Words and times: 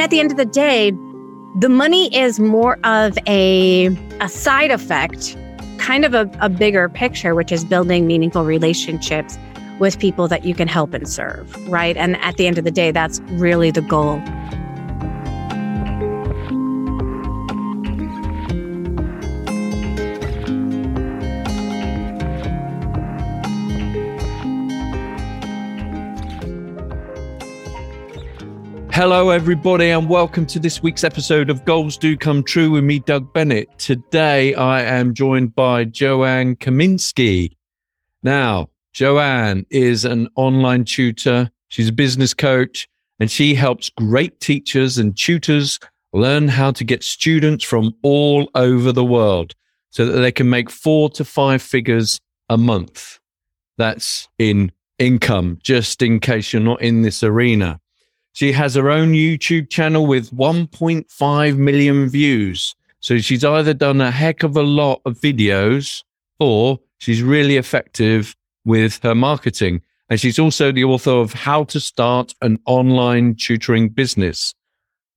And 0.00 0.06
at 0.06 0.10
the 0.12 0.20
end 0.20 0.30
of 0.30 0.38
the 0.38 0.46
day, 0.46 0.92
the 1.58 1.68
money 1.68 2.16
is 2.16 2.40
more 2.40 2.78
of 2.84 3.18
a, 3.26 3.88
a 4.22 4.30
side 4.30 4.70
effect, 4.70 5.36
kind 5.76 6.06
of 6.06 6.14
a, 6.14 6.30
a 6.40 6.48
bigger 6.48 6.88
picture, 6.88 7.34
which 7.34 7.52
is 7.52 7.66
building 7.66 8.06
meaningful 8.06 8.46
relationships 8.46 9.36
with 9.78 9.98
people 9.98 10.26
that 10.26 10.42
you 10.42 10.54
can 10.54 10.68
help 10.68 10.94
and 10.94 11.06
serve, 11.06 11.54
right? 11.68 11.98
And 11.98 12.16
at 12.22 12.38
the 12.38 12.46
end 12.46 12.56
of 12.56 12.64
the 12.64 12.70
day, 12.70 12.92
that's 12.92 13.20
really 13.32 13.70
the 13.70 13.82
goal. 13.82 14.22
Hello, 29.00 29.30
everybody, 29.30 29.88
and 29.88 30.10
welcome 30.10 30.44
to 30.44 30.58
this 30.58 30.82
week's 30.82 31.04
episode 31.04 31.48
of 31.48 31.64
Goals 31.64 31.96
Do 31.96 32.18
Come 32.18 32.44
True 32.44 32.70
with 32.70 32.84
me, 32.84 32.98
Doug 32.98 33.32
Bennett. 33.32 33.70
Today, 33.78 34.52
I 34.54 34.82
am 34.82 35.14
joined 35.14 35.54
by 35.54 35.84
Joanne 35.84 36.54
Kaminski. 36.56 37.56
Now, 38.22 38.68
Joanne 38.92 39.64
is 39.70 40.04
an 40.04 40.28
online 40.36 40.84
tutor, 40.84 41.50
she's 41.68 41.88
a 41.88 41.92
business 41.94 42.34
coach, 42.34 42.86
and 43.18 43.30
she 43.30 43.54
helps 43.54 43.88
great 43.88 44.38
teachers 44.38 44.98
and 44.98 45.16
tutors 45.16 45.80
learn 46.12 46.46
how 46.46 46.70
to 46.72 46.84
get 46.84 47.02
students 47.02 47.64
from 47.64 47.94
all 48.02 48.50
over 48.54 48.92
the 48.92 49.02
world 49.02 49.54
so 49.88 50.04
that 50.04 50.20
they 50.20 50.30
can 50.30 50.50
make 50.50 50.68
four 50.68 51.08
to 51.08 51.24
five 51.24 51.62
figures 51.62 52.20
a 52.50 52.58
month. 52.58 53.18
That's 53.78 54.28
in 54.38 54.72
income, 54.98 55.58
just 55.62 56.02
in 56.02 56.20
case 56.20 56.52
you're 56.52 56.60
not 56.60 56.82
in 56.82 57.00
this 57.00 57.22
arena. 57.22 57.80
She 58.40 58.52
has 58.52 58.74
her 58.74 58.88
own 58.88 59.12
YouTube 59.12 59.68
channel 59.68 60.06
with 60.06 60.30
1.5 60.30 61.58
million 61.58 62.08
views. 62.08 62.74
So 63.00 63.18
she's 63.18 63.44
either 63.44 63.74
done 63.74 64.00
a 64.00 64.10
heck 64.10 64.42
of 64.42 64.56
a 64.56 64.62
lot 64.62 65.02
of 65.04 65.20
videos 65.20 66.02
or 66.38 66.78
she's 66.96 67.22
really 67.22 67.58
effective 67.58 68.34
with 68.64 68.98
her 69.02 69.14
marketing. 69.14 69.82
And 70.08 70.18
she's 70.18 70.38
also 70.38 70.72
the 70.72 70.84
author 70.84 71.10
of 71.10 71.34
How 71.34 71.64
to 71.64 71.78
Start 71.80 72.34
an 72.40 72.58
Online 72.64 73.34
Tutoring 73.34 73.90
Business. 73.90 74.54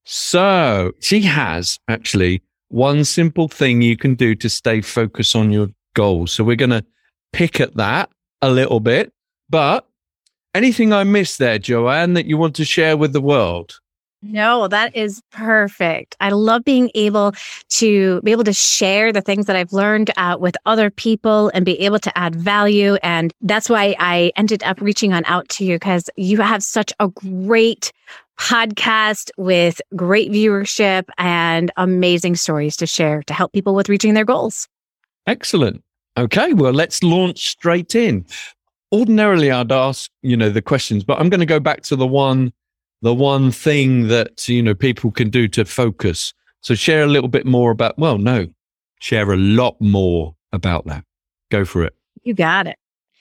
So 0.04 0.92
she 1.00 1.22
has 1.22 1.78
actually 1.88 2.42
one 2.68 3.04
simple 3.06 3.48
thing 3.48 3.80
you 3.80 3.96
can 3.96 4.16
do 4.16 4.34
to 4.34 4.50
stay 4.50 4.82
focused 4.82 5.34
on 5.34 5.50
your 5.50 5.68
goals. 5.94 6.30
So 6.32 6.44
we're 6.44 6.56
going 6.56 6.68
to 6.68 6.84
pick 7.32 7.58
at 7.58 7.74
that 7.76 8.10
a 8.42 8.50
little 8.50 8.80
bit, 8.80 9.14
but 9.48 9.88
Anything 10.54 10.92
I 10.92 11.02
missed 11.02 11.38
there, 11.38 11.58
Joanne, 11.58 12.14
that 12.14 12.26
you 12.26 12.36
want 12.36 12.54
to 12.56 12.64
share 12.64 12.96
with 12.96 13.12
the 13.12 13.20
world? 13.20 13.80
No, 14.22 14.68
that 14.68 14.96
is 14.96 15.20
perfect. 15.32 16.16
I 16.20 16.30
love 16.30 16.64
being 16.64 16.90
able 16.94 17.34
to 17.70 18.22
be 18.22 18.32
able 18.32 18.44
to 18.44 18.54
share 18.54 19.12
the 19.12 19.20
things 19.20 19.44
that 19.46 19.56
I've 19.56 19.72
learned 19.72 20.12
uh, 20.16 20.38
with 20.40 20.56
other 20.64 20.90
people 20.90 21.50
and 21.52 21.64
be 21.64 21.78
able 21.80 21.98
to 21.98 22.18
add 22.18 22.34
value. 22.34 22.94
And 23.02 23.34
that's 23.42 23.68
why 23.68 23.94
I 23.98 24.32
ended 24.36 24.62
up 24.62 24.80
reaching 24.80 25.12
on 25.12 25.24
out 25.26 25.48
to 25.50 25.64
you 25.64 25.74
because 25.74 26.08
you 26.16 26.40
have 26.40 26.62
such 26.62 26.90
a 27.00 27.08
great 27.08 27.92
podcast 28.38 29.30
with 29.36 29.82
great 29.94 30.30
viewership 30.30 31.04
and 31.18 31.70
amazing 31.76 32.36
stories 32.36 32.76
to 32.76 32.86
share 32.86 33.22
to 33.24 33.34
help 33.34 33.52
people 33.52 33.74
with 33.74 33.88
reaching 33.88 34.14
their 34.14 34.24
goals. 34.24 34.68
Excellent. 35.26 35.82
Okay, 36.16 36.54
well, 36.54 36.72
let's 36.72 37.02
launch 37.02 37.50
straight 37.50 37.94
in 37.94 38.24
ordinarily 38.94 39.50
I'd 39.50 39.72
ask, 39.72 40.10
you 40.22 40.36
know, 40.36 40.48
the 40.48 40.62
questions, 40.62 41.04
but 41.04 41.18
I'm 41.20 41.28
going 41.28 41.40
to 41.40 41.46
go 41.46 41.60
back 41.60 41.82
to 41.82 41.96
the 41.96 42.06
one, 42.06 42.52
the 43.02 43.12
one 43.12 43.50
thing 43.50 44.08
that, 44.08 44.48
you 44.48 44.62
know, 44.62 44.74
people 44.74 45.10
can 45.10 45.30
do 45.30 45.48
to 45.48 45.64
focus. 45.64 46.32
So 46.60 46.74
share 46.74 47.02
a 47.02 47.08
little 47.08 47.28
bit 47.28 47.44
more 47.44 47.72
about, 47.72 47.98
well, 47.98 48.18
no, 48.18 48.46
share 49.00 49.32
a 49.32 49.36
lot 49.36 49.76
more 49.80 50.34
about 50.52 50.86
that. 50.86 51.04
Go 51.50 51.64
for 51.64 51.84
it. 51.84 51.94
You 52.22 52.34
got 52.34 52.66
it. 52.66 52.76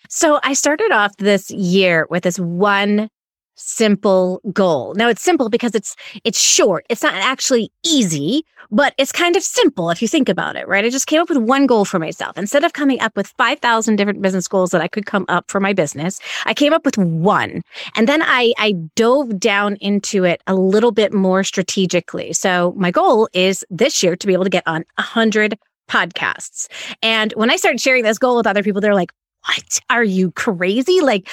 So 0.10 0.40
I 0.44 0.54
started 0.54 0.92
off 0.92 1.18
this 1.18 1.50
year 1.50 2.08
with 2.10 2.24
this 2.24 2.40
one 2.40 3.10
simple 3.56 4.42
goal. 4.52 4.94
Now 4.96 5.10
it's 5.10 5.22
simple 5.22 5.50
because 5.50 5.76
it's 5.76 5.96
it's 6.24 6.40
short. 6.40 6.86
It's 6.90 7.04
not 7.04 7.14
actually 7.16 7.72
easy, 7.84 8.46
but 8.72 8.94
it's 8.98 9.12
kind 9.12 9.36
of 9.36 9.44
simple 9.44 9.90
if 9.90 10.02
you 10.02 10.08
think 10.08 10.30
about 10.30 10.56
it, 10.56 10.68
right? 10.68 10.86
I 10.86 10.90
just 10.90 11.08
came 11.08 11.22
up 11.22 11.30
with 11.30 11.38
one 11.38 11.66
goal 11.66 11.86
for 11.86 12.00
myself. 12.00 12.38
Instead 12.38 12.64
of 12.64 12.74
coming 12.74 13.00
up 13.02 13.16
with 13.16 13.28
5,000 13.28 13.96
different 13.96 14.22
business 14.22 14.48
goals 14.48 14.72
that 14.72 14.82
I 14.82 14.88
could 14.88 15.06
come 15.06 15.26
up 15.30 15.50
for 15.50 15.60
my 15.60 15.74
business, 15.74 16.20
I 16.46 16.54
came 16.54 16.74
up 16.74 16.86
with 16.86 16.98
one. 16.98 17.62
And 17.96 18.08
then 18.08 18.22
I 18.24 18.54
I 18.58 18.74
dove 18.96 19.40
down 19.40 19.76
into 19.78 20.24
it 20.24 20.42
a 20.48 20.56
little 20.56 20.92
bit 20.92 21.14
more 21.14 21.44
strategically. 21.44 22.34
So 22.34 22.74
my 22.78 22.92
goal 22.92 23.30
is 23.34 23.66
this 23.70 24.04
year 24.04 24.16
to 24.16 24.28
be 24.28 24.34
able 24.34 24.46
to 24.46 24.50
get 24.50 24.68
on 24.68 24.86
100 24.96 25.58
podcasts. 25.90 26.68
And 27.02 27.32
when 27.34 27.52
I 27.52 27.56
started 27.58 27.80
sharing 27.80 28.04
this 28.04 28.18
goal 28.18 28.38
with 28.38 28.48
other 28.48 28.64
people, 28.64 28.82
they're 28.82 28.96
like, 28.96 29.12
what? 29.46 29.80
Are 29.90 30.04
you 30.04 30.32
crazy? 30.32 31.02
Like, 31.02 31.30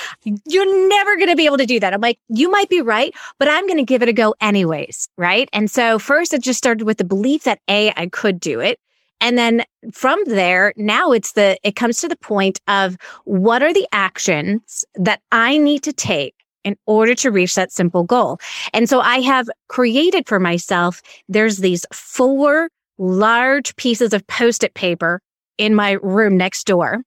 you're 0.47 0.89
never 0.89 1.17
going 1.17 1.29
to 1.29 1.37
be 1.37 1.47
able 1.47 1.59
to 1.59 1.67
do 1.67 1.81
that. 1.81 1.95
I'm 1.95 2.01
like, 2.01 2.19
you 2.29 2.51
might 2.51 2.69
be 2.69 2.81
right, 2.81 3.15
but 3.39 3.49
I'm 3.49 3.67
going 3.67 3.79
to 3.79 3.85
give 3.85 4.03
it 4.03 4.09
a 4.09 4.13
go 4.13 4.35
anyways. 4.41 5.09
Right. 5.17 5.49
And 5.53 5.71
so 5.71 5.99
first 5.99 6.35
it 6.35 6.43
just 6.43 6.59
started 6.59 6.85
with 6.85 6.99
the 6.99 7.05
belief 7.05 7.45
that 7.45 7.61
A, 7.69 7.93
I 7.97 8.07
could 8.07 8.41
do 8.41 8.61
it. 8.61 8.79
And 9.21 9.37
then 9.37 9.65
from 9.93 10.19
there, 10.25 10.73
now 10.77 11.13
it's 11.13 11.33
the, 11.33 11.59
it 11.63 11.77
comes 11.77 12.01
to 12.01 12.09
the 12.09 12.17
point 12.17 12.61
of 12.69 12.97
what 13.25 13.63
are 13.63 13.73
the 13.73 13.87
actions 13.93 14.85
that 14.95 15.21
I 15.31 15.59
need 15.59 15.83
to 15.83 15.93
take 15.93 16.35
in 16.65 16.77
order 16.87 17.15
to 17.15 17.31
reach 17.31 17.55
that 17.55 17.73
simple 17.73 18.05
goal. 18.05 18.39
And 18.73 18.89
so 18.89 19.01
I 19.01 19.21
have 19.21 19.49
created 19.69 20.27
for 20.27 20.41
myself, 20.41 21.03
there's 21.29 21.59
these 21.59 21.85
four 21.93 22.71
large 22.99 23.77
pieces 23.77 24.13
of 24.13 24.27
post-it 24.27 24.75
paper 24.75 25.21
in 25.59 25.75
my 25.75 25.93
room 26.03 26.37
next 26.37 26.67
door. 26.67 27.03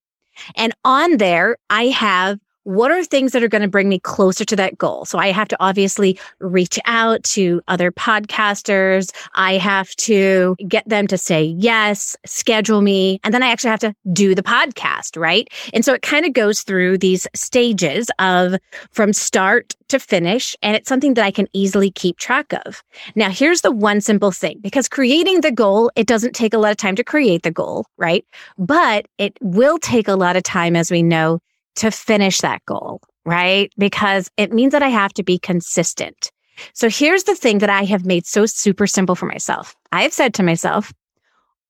And 0.56 0.74
on 0.84 1.18
there, 1.18 1.58
I 1.70 1.86
have 1.86 2.40
what 2.64 2.92
are 2.92 3.04
things 3.04 3.32
that 3.32 3.44
are 3.44 3.48
going 3.48 3.62
to 3.62 3.68
bring 3.68 3.90
me 3.90 4.00
closer 4.00 4.46
to 4.46 4.56
that 4.56 4.78
goal? 4.78 5.06
So 5.06 5.18
I 5.18 5.32
have 5.32 5.48
to 5.50 5.58
obviously 5.60 6.20
reach 6.40 6.80
out 6.86 7.24
to 7.24 7.62
other 7.68 7.92
podcasters. 7.92 9.12
I 9.36 9.54
have 9.58 9.90
to 9.98 10.56
get 10.68 10.88
them 10.88 11.08
to 11.08 11.18
say 11.18 11.44
yes, 11.44 12.16
schedule 12.26 12.82
me, 12.82 13.20
and 13.24 13.34
then 13.34 13.44
I 13.44 13.50
actually 13.50 13.72
have 13.72 13.80
to 13.82 13.96
do 14.12 14.36
the 14.36 14.44
podcast, 14.44 15.20
right? 15.20 15.50
And 15.74 15.84
so 15.84 15.94
it 15.94 16.02
kind 16.02 16.26
of 16.26 16.34
goes 16.34 16.62
through 16.62 16.98
these 16.98 17.28
stages 17.36 18.10
of 18.20 18.56
from 18.92 19.14
start 19.14 19.76
to 19.90 20.00
finish. 20.00 20.56
And 20.62 20.76
it's 20.76 20.90
something 20.90 21.14
that 21.16 21.26
I 21.26 21.32
can 21.32 21.48
easily 21.54 21.92
keep 21.92 22.18
track 22.18 22.54
of. 22.66 22.84
Now, 23.16 23.30
here's 23.30 23.62
the 23.62 23.72
one 23.72 24.02
simple 24.02 24.32
thing 24.32 24.60
because 24.62 24.88
creating 24.90 25.42
the 25.42 25.52
goal, 25.52 25.92
it 25.96 26.08
doesn't 26.08 26.34
take 26.34 26.54
a 26.54 26.58
lot 26.58 26.72
of 26.72 26.78
time 26.78 26.96
to 26.96 27.04
create 27.04 27.44
the 27.44 27.52
goal, 27.52 27.86
right? 27.98 28.26
But 28.58 29.08
it 29.18 29.38
will 29.42 29.78
take 29.78 30.08
a 30.08 30.16
lot 30.16 30.36
of 30.36 30.44
time, 30.44 30.76
as 30.76 30.90
we 30.90 31.04
know, 31.04 31.40
to 31.76 31.92
finish 31.92 32.42
that 32.42 32.64
goal, 32.66 33.02
right? 33.26 33.72
Because 33.78 34.30
it 34.38 34.54
means 34.54 34.72
that 34.72 34.84
I 34.84 34.90
have 34.90 35.14
to 35.14 35.24
be 35.24 35.40
consistent. 35.40 36.32
So 36.74 36.90
here's 36.90 37.24
the 37.24 37.36
thing 37.36 37.60
that 37.60 37.70
I 37.70 37.84
have 37.84 38.06
made 38.06 38.26
so 38.26 38.46
super 38.46 38.88
simple 38.88 39.16
for 39.16 39.26
myself. 39.26 39.76
I 39.92 40.04
have 40.04 40.14
said 40.14 40.34
to 40.36 40.44
myself, 40.44 40.94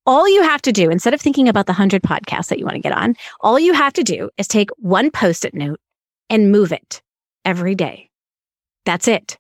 all 0.06 0.28
you 0.28 0.44
have 0.44 0.62
to 0.64 0.74
do, 0.74 0.90
instead 0.90 1.14
of 1.14 1.22
thinking 1.22 1.48
about 1.48 1.66
the 1.66 1.72
100 1.72 2.04
podcasts 2.04 2.48
that 2.48 2.60
you 2.60 2.66
want 2.66 2.76
to 2.76 2.82
get 2.82 2.92
on, 2.92 3.16
all 3.40 3.58
you 3.58 3.74
have 3.74 3.94
to 3.94 4.04
do 4.04 4.30
is 4.38 4.48
take 4.48 4.70
one 4.78 5.10
post 5.10 5.46
it 5.46 5.54
note 5.54 5.80
and 6.30 6.52
move 6.52 6.74
it 6.74 7.02
every 7.46 7.76
day. 7.76 8.10
That's 8.86 9.08
it. 9.08 9.38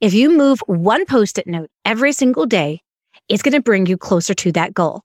If 0.00 0.12
you 0.12 0.36
move 0.36 0.60
one 0.66 1.06
post 1.06 1.38
it 1.38 1.46
note 1.46 1.70
every 1.84 2.12
single 2.12 2.44
day, 2.44 2.82
it's 3.28 3.42
going 3.42 3.54
to 3.54 3.62
bring 3.62 3.86
you 3.86 3.96
closer 3.96 4.34
to 4.34 4.52
that 4.52 4.74
goal. 4.74 5.02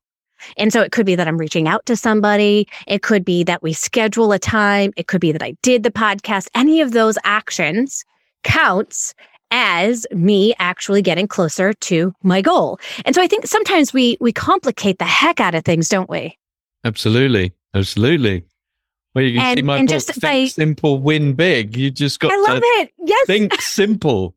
And 0.58 0.72
so 0.72 0.82
it 0.82 0.92
could 0.92 1.06
be 1.06 1.16
that 1.16 1.28
I'm 1.28 1.38
reaching 1.38 1.68
out 1.68 1.86
to 1.88 1.96
somebody. 1.96 2.68
It 2.88 3.02
could 3.02 3.26
be 3.26 3.44
that 3.44 3.64
we 3.64 3.74
schedule 3.74 4.32
a 4.32 4.40
time. 4.40 4.94
It 4.98 5.08
could 5.08 5.22
be 5.22 5.32
that 5.32 5.44
I 5.44 5.56
did 5.62 5.84
the 5.84 5.92
podcast. 5.92 6.48
Any 6.56 6.82
of 6.82 6.92
those 6.92 7.18
actions 7.24 8.06
counts 8.44 9.14
as 9.52 10.06
me 10.12 10.54
actually 10.60 11.02
getting 11.02 11.28
closer 11.28 11.74
to 11.74 12.14
my 12.24 12.42
goal. 12.42 12.80
And 13.06 13.16
so 13.16 13.22
I 13.22 13.28
think 13.28 13.46
sometimes 13.46 13.94
we 13.94 14.18
we 14.20 14.32
complicate 14.32 14.98
the 14.98 15.06
heck 15.06 15.40
out 15.40 15.56
of 15.56 15.64
things, 15.64 15.90
don't 15.90 16.10
we? 16.10 16.38
Absolutely. 16.84 17.54
Absolutely. 17.74 18.44
Well, 19.14 19.24
you 19.24 19.40
can 19.40 19.46
and, 19.46 19.58
see 19.60 19.62
my 19.62 19.80
book, 19.80 19.90
just 19.90 20.08
think 20.08 20.22
by, 20.22 20.46
simple, 20.46 21.00
win 21.00 21.34
big. 21.34 21.78
You 21.78 21.92
just 21.92 22.20
got 22.20 22.32
I 22.32 22.36
love 22.36 22.62
it. 22.64 22.92
Yes. 22.98 23.28
Think 23.28 23.62
simple. 23.62 24.36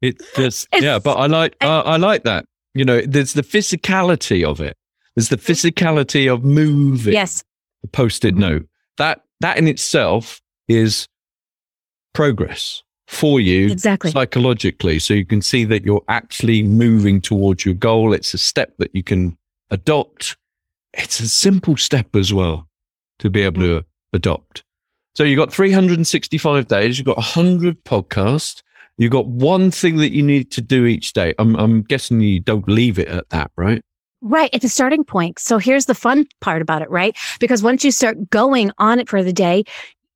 It 0.00 0.22
just 0.36 0.68
yeah, 0.72 0.98
but 0.98 1.14
I 1.14 1.26
like 1.26 1.56
I, 1.60 1.80
I 1.80 1.96
like 1.96 2.22
that. 2.24 2.46
You 2.74 2.84
know, 2.84 3.00
there's 3.00 3.32
the 3.32 3.42
physicality 3.42 4.44
of 4.44 4.60
it. 4.60 4.76
There's 5.14 5.28
the 5.28 5.36
mm-hmm. 5.36 5.52
physicality 5.52 6.32
of 6.32 6.44
moving. 6.44 7.12
Yes. 7.12 7.44
The 7.82 7.88
post-it 7.88 8.34
mm-hmm. 8.34 8.40
note. 8.40 8.68
That 8.98 9.22
that 9.40 9.58
in 9.58 9.68
itself 9.68 10.40
is 10.68 11.08
progress 12.12 12.82
for 13.08 13.40
you 13.40 13.68
exactly 13.68 14.10
psychologically. 14.10 14.98
So 14.98 15.14
you 15.14 15.26
can 15.26 15.42
see 15.42 15.64
that 15.64 15.84
you're 15.84 16.04
actually 16.08 16.62
moving 16.62 17.20
towards 17.20 17.64
your 17.64 17.74
goal. 17.74 18.12
It's 18.12 18.34
a 18.34 18.38
step 18.38 18.74
that 18.78 18.94
you 18.94 19.02
can 19.02 19.36
adopt. 19.70 20.36
It's 20.92 21.20
a 21.20 21.28
simple 21.28 21.76
step 21.76 22.14
as 22.14 22.32
well 22.32 22.68
to 23.18 23.30
be 23.30 23.42
able 23.42 23.62
mm. 23.62 23.80
to 23.80 23.86
adopt. 24.12 24.64
So 25.16 25.24
you've 25.24 25.38
got 25.38 25.52
365 25.52 26.66
days, 26.66 26.98
you've 26.98 27.06
got 27.06 27.16
100 27.16 27.84
podcasts, 27.84 28.62
You've 28.96 29.12
got 29.12 29.26
one 29.26 29.70
thing 29.70 29.96
that 29.96 30.12
you 30.12 30.22
need 30.22 30.50
to 30.52 30.60
do 30.60 30.86
each 30.86 31.12
day. 31.12 31.34
I'm, 31.38 31.56
I'm 31.56 31.82
guessing 31.82 32.20
you 32.20 32.40
don't 32.40 32.68
leave 32.68 32.98
it 32.98 33.08
at 33.08 33.28
that, 33.30 33.50
right? 33.56 33.82
Right. 34.26 34.48
It's 34.54 34.64
a 34.64 34.70
starting 34.70 35.04
point. 35.04 35.38
So 35.38 35.58
here's 35.58 35.84
the 35.84 35.94
fun 35.94 36.26
part 36.40 36.62
about 36.62 36.80
it, 36.80 36.88
right? 36.88 37.14
Because 37.40 37.62
once 37.62 37.84
you 37.84 37.90
start 37.90 38.30
going 38.30 38.70
on 38.78 38.98
it 38.98 39.06
for 39.06 39.22
the 39.22 39.34
day, 39.34 39.64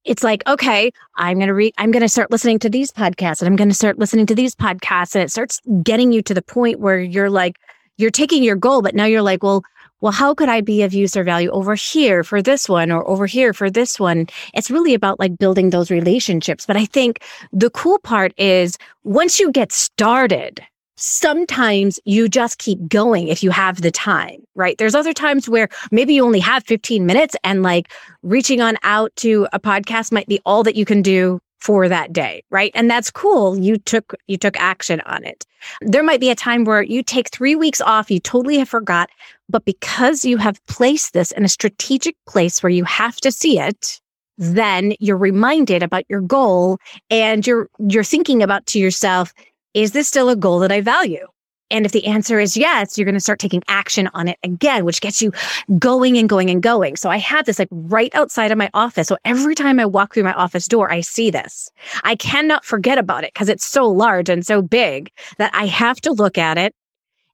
it's 0.06 0.24
like, 0.24 0.42
okay, 0.46 0.90
I'm 1.16 1.36
going 1.36 1.48
to 1.48 1.54
read, 1.54 1.74
I'm 1.76 1.90
going 1.90 2.02
to 2.02 2.08
start 2.08 2.30
listening 2.30 2.58
to 2.60 2.70
these 2.70 2.90
podcasts 2.90 3.42
and 3.42 3.48
I'm 3.48 3.56
going 3.56 3.68
to 3.68 3.74
start 3.74 3.98
listening 3.98 4.24
to 4.24 4.34
these 4.34 4.54
podcasts. 4.54 5.14
And 5.14 5.22
it 5.22 5.30
starts 5.30 5.60
getting 5.82 6.10
you 6.10 6.22
to 6.22 6.32
the 6.32 6.40
point 6.40 6.80
where 6.80 6.98
you're 6.98 7.28
like, 7.28 7.58
you're 7.98 8.10
taking 8.10 8.42
your 8.42 8.56
goal, 8.56 8.80
but 8.80 8.94
now 8.94 9.04
you're 9.04 9.20
like, 9.20 9.42
well, 9.42 9.62
well, 10.00 10.12
how 10.12 10.32
could 10.32 10.48
I 10.48 10.62
be 10.62 10.82
of 10.84 10.94
use 10.94 11.14
or 11.14 11.22
value 11.22 11.50
over 11.50 11.74
here 11.74 12.24
for 12.24 12.40
this 12.40 12.66
one 12.66 12.90
or 12.90 13.06
over 13.06 13.26
here 13.26 13.52
for 13.52 13.68
this 13.68 14.00
one? 14.00 14.26
It's 14.54 14.70
really 14.70 14.94
about 14.94 15.20
like 15.20 15.36
building 15.36 15.68
those 15.68 15.90
relationships. 15.90 16.64
But 16.64 16.78
I 16.78 16.86
think 16.86 17.22
the 17.52 17.68
cool 17.68 17.98
part 17.98 18.32
is 18.38 18.78
once 19.04 19.38
you 19.38 19.52
get 19.52 19.70
started, 19.70 20.62
sometimes 20.98 22.00
you 22.04 22.28
just 22.28 22.58
keep 22.58 22.88
going 22.88 23.28
if 23.28 23.42
you 23.42 23.50
have 23.50 23.82
the 23.82 23.90
time, 23.90 24.42
right? 24.54 24.76
There's 24.78 24.94
other 24.94 25.12
times 25.12 25.48
where 25.48 25.68
maybe 25.90 26.14
you 26.14 26.24
only 26.24 26.40
have 26.40 26.64
15 26.64 27.06
minutes 27.06 27.36
and 27.44 27.62
like 27.62 27.92
reaching 28.22 28.60
on 28.60 28.76
out 28.82 29.14
to 29.16 29.46
a 29.52 29.60
podcast 29.60 30.12
might 30.12 30.26
be 30.26 30.40
all 30.44 30.62
that 30.64 30.76
you 30.76 30.84
can 30.84 31.02
do 31.02 31.40
for 31.60 31.88
that 31.88 32.12
day, 32.12 32.42
right? 32.50 32.70
And 32.74 32.90
that's 32.90 33.10
cool. 33.10 33.58
You 33.58 33.78
took, 33.78 34.14
you 34.26 34.36
took 34.36 34.56
action 34.58 35.00
on 35.02 35.24
it. 35.24 35.44
There 35.80 36.04
might 36.04 36.20
be 36.20 36.30
a 36.30 36.36
time 36.36 36.64
where 36.64 36.82
you 36.82 37.02
take 37.02 37.30
three 37.30 37.56
weeks 37.56 37.80
off, 37.80 38.10
you 38.10 38.20
totally 38.20 38.58
have 38.58 38.68
forgot, 38.68 39.10
but 39.48 39.64
because 39.64 40.24
you 40.24 40.36
have 40.36 40.64
placed 40.66 41.14
this 41.14 41.32
in 41.32 41.44
a 41.44 41.48
strategic 41.48 42.16
place 42.26 42.62
where 42.62 42.70
you 42.70 42.84
have 42.84 43.16
to 43.16 43.32
see 43.32 43.58
it, 43.58 44.00
then 44.36 44.94
you're 45.00 45.16
reminded 45.16 45.82
about 45.82 46.04
your 46.08 46.20
goal 46.20 46.78
and 47.10 47.44
you're, 47.44 47.68
you're 47.88 48.04
thinking 48.04 48.40
about 48.40 48.66
to 48.66 48.78
yourself, 48.78 49.34
is 49.74 49.92
this 49.92 50.08
still 50.08 50.28
a 50.28 50.36
goal 50.36 50.60
that 50.60 50.72
I 50.72 50.80
value? 50.80 51.26
And 51.70 51.84
if 51.84 51.92
the 51.92 52.06
answer 52.06 52.40
is 52.40 52.56
yes, 52.56 52.96
you're 52.96 53.04
going 53.04 53.14
to 53.14 53.20
start 53.20 53.38
taking 53.38 53.62
action 53.68 54.08
on 54.14 54.28
it 54.28 54.38
again, 54.42 54.84
which 54.84 55.00
gets 55.00 55.20
you 55.20 55.32
going 55.78 56.16
and 56.16 56.28
going 56.28 56.48
and 56.48 56.62
going. 56.62 56.96
So 56.96 57.10
I 57.10 57.18
have 57.18 57.44
this 57.44 57.58
like 57.58 57.68
right 57.70 58.14
outside 58.14 58.50
of 58.50 58.58
my 58.58 58.70
office. 58.72 59.06
So 59.06 59.18
every 59.24 59.54
time 59.54 59.78
I 59.78 59.84
walk 59.84 60.14
through 60.14 60.22
my 60.22 60.32
office 60.32 60.66
door, 60.66 60.90
I 60.90 61.02
see 61.02 61.30
this. 61.30 61.70
I 62.04 62.16
cannot 62.16 62.64
forget 62.64 62.96
about 62.96 63.24
it 63.24 63.34
because 63.34 63.48
it's 63.48 63.66
so 63.66 63.86
large 63.86 64.28
and 64.28 64.46
so 64.46 64.62
big 64.62 65.10
that 65.36 65.54
I 65.54 65.66
have 65.66 66.00
to 66.02 66.12
look 66.12 66.38
at 66.38 66.56
it 66.56 66.74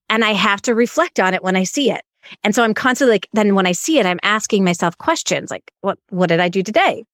and 0.09 0.25
I 0.25 0.33
have 0.33 0.61
to 0.63 0.75
reflect 0.75 1.21
on 1.21 1.33
it 1.35 1.43
when 1.43 1.57
I 1.57 1.65
see 1.65 1.91
it. 1.91 2.03
And 2.43 2.55
so 2.55 2.65
I'm 2.65 2.75
constantly 2.75 3.15
like, 3.15 3.29
then 3.35 3.55
when 3.55 3.67
I 3.67 3.73
see 3.73 3.99
it, 3.99 4.07
I'm 4.07 4.21
asking 4.23 4.65
myself 4.65 4.99
questions 4.99 5.51
like, 5.51 5.71
what, 5.83 5.99
what 6.09 6.29
did 6.29 6.41
I 6.41 6.49
do 6.49 6.63
today? 6.63 7.05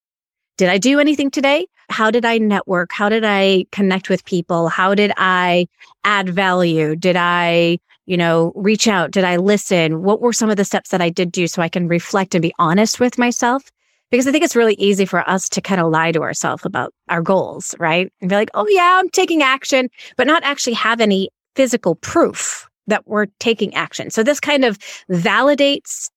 Did 0.61 0.69
I 0.69 0.77
do 0.77 1.01
anything 1.01 1.31
today? 1.31 1.67
How 1.89 2.11
did 2.11 2.27
I 2.27 2.37
network? 2.37 2.93
How 2.93 3.09
did 3.09 3.25
I 3.25 3.65
connect 3.73 4.11
with 4.11 4.27
people? 4.27 4.69
How 4.69 4.95
did 4.95 5.11
I 5.17 5.67
add 6.05 6.29
value? 6.29 6.97
Did 6.97 7.17
I, 7.17 7.79
you 8.05 8.19
know, 8.19 8.53
reach 8.55 8.87
out? 8.87 9.11
Did 9.11 9.25
I 9.25 9.37
listen? 9.37 10.03
What 10.03 10.21
were 10.21 10.35
some 10.35 10.51
of 10.51 10.59
the 10.59 10.67
steps 10.67 10.91
that 10.91 11.01
I 11.01 11.09
did 11.09 11.33
do 11.33 11.47
so 11.47 11.63
I 11.63 11.71
can 11.71 11.89
reflect 11.89 12.35
and 12.35 12.43
be 12.43 12.53
honest 12.59 13.01
with 13.01 13.17
myself? 13.17 13.71
Because 14.11 14.27
I 14.27 14.33
think 14.33 14.45
it's 14.45 14.55
really 14.55 14.75
easy 14.75 15.07
for 15.07 15.27
us 15.27 15.49
to 15.49 15.63
kind 15.63 15.81
of 15.81 15.91
lie 15.91 16.13
to 16.13 16.21
ourselves 16.21 16.67
about 16.67 16.93
our 17.09 17.23
goals, 17.23 17.75
right? 17.79 18.13
And 18.21 18.29
be 18.29 18.37
like, 18.37 18.51
oh, 18.53 18.67
yeah, 18.69 18.99
I'm 19.01 19.09
taking 19.09 19.43
action, 19.43 19.89
but 20.19 20.27
not 20.27 20.45
actually 20.45 20.75
have 20.75 21.01
any 21.01 21.31
physical 21.57 21.95
proof 21.95 22.69
that 22.87 23.07
we're 23.07 23.29
taking 23.39 23.73
action. 23.73 24.11
So 24.11 24.23
this 24.23 24.41
kind 24.41 24.67
of 24.67 24.77
validates 25.11 26.11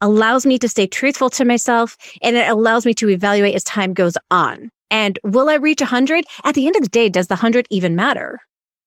allows 0.00 0.46
me 0.46 0.58
to 0.58 0.68
stay 0.68 0.86
truthful 0.86 1.30
to 1.30 1.44
myself 1.44 1.96
and 2.22 2.36
it 2.36 2.48
allows 2.48 2.86
me 2.86 2.94
to 2.94 3.08
evaluate 3.08 3.54
as 3.54 3.64
time 3.64 3.94
goes 3.94 4.16
on. 4.30 4.70
And 4.90 5.18
will 5.24 5.48
I 5.48 5.54
reach 5.54 5.80
100? 5.80 6.24
At 6.44 6.54
the 6.54 6.66
end 6.66 6.76
of 6.76 6.82
the 6.82 6.88
day, 6.88 7.08
does 7.08 7.26
the 7.28 7.34
100 7.34 7.66
even 7.70 7.96
matter? 7.96 8.40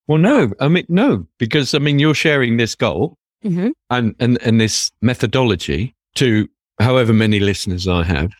Well, 0.07 0.17
no. 0.17 0.51
I 0.59 0.67
mean, 0.67 0.85
no, 0.89 1.27
because 1.37 1.73
I 1.73 1.79
mean, 1.79 1.99
you're 1.99 2.15
sharing 2.15 2.57
this 2.57 2.75
goal 2.75 3.17
mm-hmm. 3.43 3.69
and, 3.89 4.15
and, 4.19 4.41
and 4.41 4.61
this 4.61 4.91
methodology 5.01 5.95
to 6.15 6.47
however 6.79 7.13
many 7.13 7.39
listeners 7.39 7.87
I 7.87 8.03
have. 8.03 8.31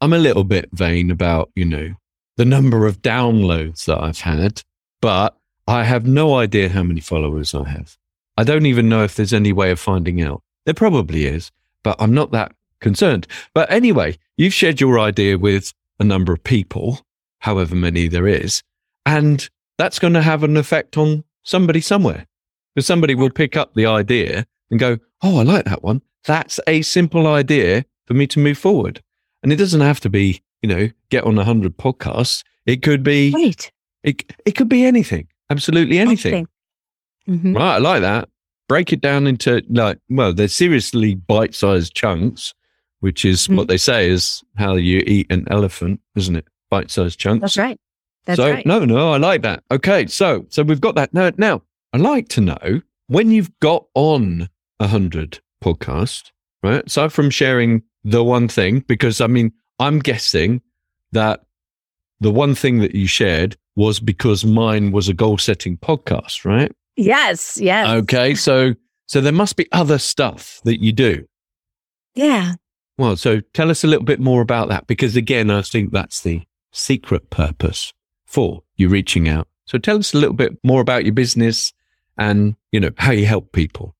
I'm 0.00 0.12
a 0.12 0.18
little 0.18 0.44
bit 0.44 0.68
vain 0.72 1.10
about, 1.10 1.50
you 1.56 1.64
know, 1.64 1.94
the 2.36 2.44
number 2.44 2.86
of 2.86 3.02
downloads 3.02 3.86
that 3.86 4.00
I've 4.00 4.20
had, 4.20 4.62
but 5.02 5.36
I 5.66 5.82
have 5.82 6.06
no 6.06 6.36
idea 6.36 6.68
how 6.68 6.84
many 6.84 7.00
followers 7.00 7.54
I 7.54 7.68
have. 7.68 7.96
I 8.36 8.44
don't 8.44 8.66
even 8.66 8.88
know 8.88 9.02
if 9.02 9.16
there's 9.16 9.32
any 9.32 9.52
way 9.52 9.72
of 9.72 9.80
finding 9.80 10.22
out. 10.22 10.42
There 10.64 10.74
probably 10.74 11.26
is 11.26 11.50
but 11.82 11.96
I'm 12.00 12.14
not 12.14 12.32
that 12.32 12.52
concerned. 12.80 13.26
But 13.54 13.70
anyway, 13.70 14.18
you've 14.36 14.54
shared 14.54 14.80
your 14.80 14.98
idea 14.98 15.38
with 15.38 15.72
a 15.98 16.04
number 16.04 16.32
of 16.32 16.42
people, 16.44 17.00
however 17.40 17.74
many 17.74 18.08
there 18.08 18.26
is, 18.26 18.62
and 19.06 19.48
that's 19.78 19.98
going 19.98 20.14
to 20.14 20.22
have 20.22 20.42
an 20.42 20.56
effect 20.56 20.96
on 20.96 21.24
somebody 21.42 21.80
somewhere. 21.80 22.26
Because 22.74 22.86
somebody 22.86 23.14
will 23.14 23.30
pick 23.30 23.56
up 23.56 23.74
the 23.74 23.86
idea 23.86 24.46
and 24.70 24.78
go, 24.78 24.98
Oh, 25.22 25.38
I 25.38 25.42
like 25.42 25.64
that 25.64 25.82
one. 25.82 26.02
That's 26.24 26.60
a 26.66 26.82
simple 26.82 27.26
idea 27.26 27.84
for 28.06 28.14
me 28.14 28.26
to 28.28 28.38
move 28.38 28.58
forward. 28.58 29.02
And 29.42 29.52
it 29.52 29.56
doesn't 29.56 29.80
have 29.80 30.00
to 30.00 30.10
be, 30.10 30.42
you 30.62 30.68
know, 30.68 30.88
get 31.10 31.24
on 31.24 31.38
a 31.38 31.44
hundred 31.44 31.76
podcasts. 31.76 32.44
It 32.66 32.82
could 32.82 33.02
be, 33.02 33.32
right. 33.32 33.72
it, 34.02 34.32
it 34.44 34.52
could 34.52 34.68
be 34.68 34.84
anything, 34.84 35.28
absolutely 35.50 35.98
anything. 35.98 36.34
anything. 36.34 36.48
Mm-hmm. 37.28 37.56
Right. 37.56 37.74
I 37.76 37.78
like 37.78 38.02
that 38.02 38.28
break 38.68 38.92
it 38.92 39.00
down 39.00 39.26
into 39.26 39.62
like, 39.68 39.98
well, 40.08 40.32
they're 40.32 40.48
seriously 40.48 41.14
bite 41.14 41.54
sized 41.54 41.94
chunks, 41.94 42.54
which 43.00 43.24
is 43.24 43.42
mm-hmm. 43.42 43.56
what 43.56 43.68
they 43.68 43.78
say 43.78 44.08
is 44.08 44.42
how 44.56 44.76
you 44.76 45.02
eat 45.06 45.26
an 45.30 45.46
elephant, 45.50 46.00
isn't 46.14 46.36
it? 46.36 46.46
Bite 46.70 46.90
sized 46.90 47.18
chunks. 47.18 47.40
That's 47.40 47.58
right. 47.58 47.80
That's 48.26 48.36
so, 48.36 48.50
right. 48.50 48.66
no, 48.66 48.84
no, 48.84 49.12
I 49.12 49.16
like 49.16 49.42
that. 49.42 49.64
Okay. 49.70 50.06
So, 50.06 50.46
so 50.50 50.62
we've 50.62 50.80
got 50.80 50.94
that. 50.96 51.14
Now, 51.14 51.30
now 51.38 51.62
I'd 51.92 52.02
like 52.02 52.28
to 52.30 52.42
know 52.42 52.82
when 53.06 53.30
you've 53.30 53.58
got 53.60 53.86
on 53.94 54.50
a 54.78 54.86
hundred 54.86 55.40
podcast, 55.64 56.30
right? 56.62 56.86
Aside 56.86 57.12
from 57.12 57.30
sharing 57.30 57.82
the 58.04 58.22
one 58.22 58.48
thing, 58.48 58.80
because 58.80 59.20
I 59.20 59.26
mean, 59.26 59.52
I'm 59.78 59.98
guessing 59.98 60.60
that 61.12 61.44
the 62.20 62.30
one 62.30 62.54
thing 62.54 62.78
that 62.78 62.94
you 62.94 63.06
shared 63.06 63.56
was 63.76 64.00
because 64.00 64.44
mine 64.44 64.90
was 64.90 65.08
a 65.08 65.14
goal 65.14 65.38
setting 65.38 65.76
podcast, 65.78 66.44
right? 66.44 66.72
Yes, 66.98 67.56
yes. 67.60 67.88
Okay, 67.88 68.34
so 68.34 68.74
so 69.06 69.20
there 69.20 69.32
must 69.32 69.56
be 69.56 69.70
other 69.70 69.98
stuff 69.98 70.60
that 70.64 70.82
you 70.82 70.90
do. 70.90 71.24
Yeah. 72.16 72.54
Well, 72.98 73.16
so 73.16 73.40
tell 73.54 73.70
us 73.70 73.84
a 73.84 73.86
little 73.86 74.04
bit 74.04 74.18
more 74.18 74.42
about 74.42 74.68
that 74.70 74.88
because 74.88 75.14
again, 75.14 75.48
I 75.48 75.62
think 75.62 75.92
that's 75.92 76.22
the 76.22 76.42
secret 76.72 77.30
purpose 77.30 77.92
for 78.26 78.64
you 78.76 78.88
reaching 78.88 79.28
out. 79.28 79.46
So 79.64 79.78
tell 79.78 79.98
us 79.98 80.12
a 80.12 80.18
little 80.18 80.34
bit 80.34 80.58
more 80.64 80.80
about 80.80 81.04
your 81.04 81.14
business 81.14 81.72
and, 82.18 82.56
you 82.72 82.80
know, 82.80 82.90
how 82.98 83.12
you 83.12 83.26
help 83.26 83.52
people. 83.52 83.94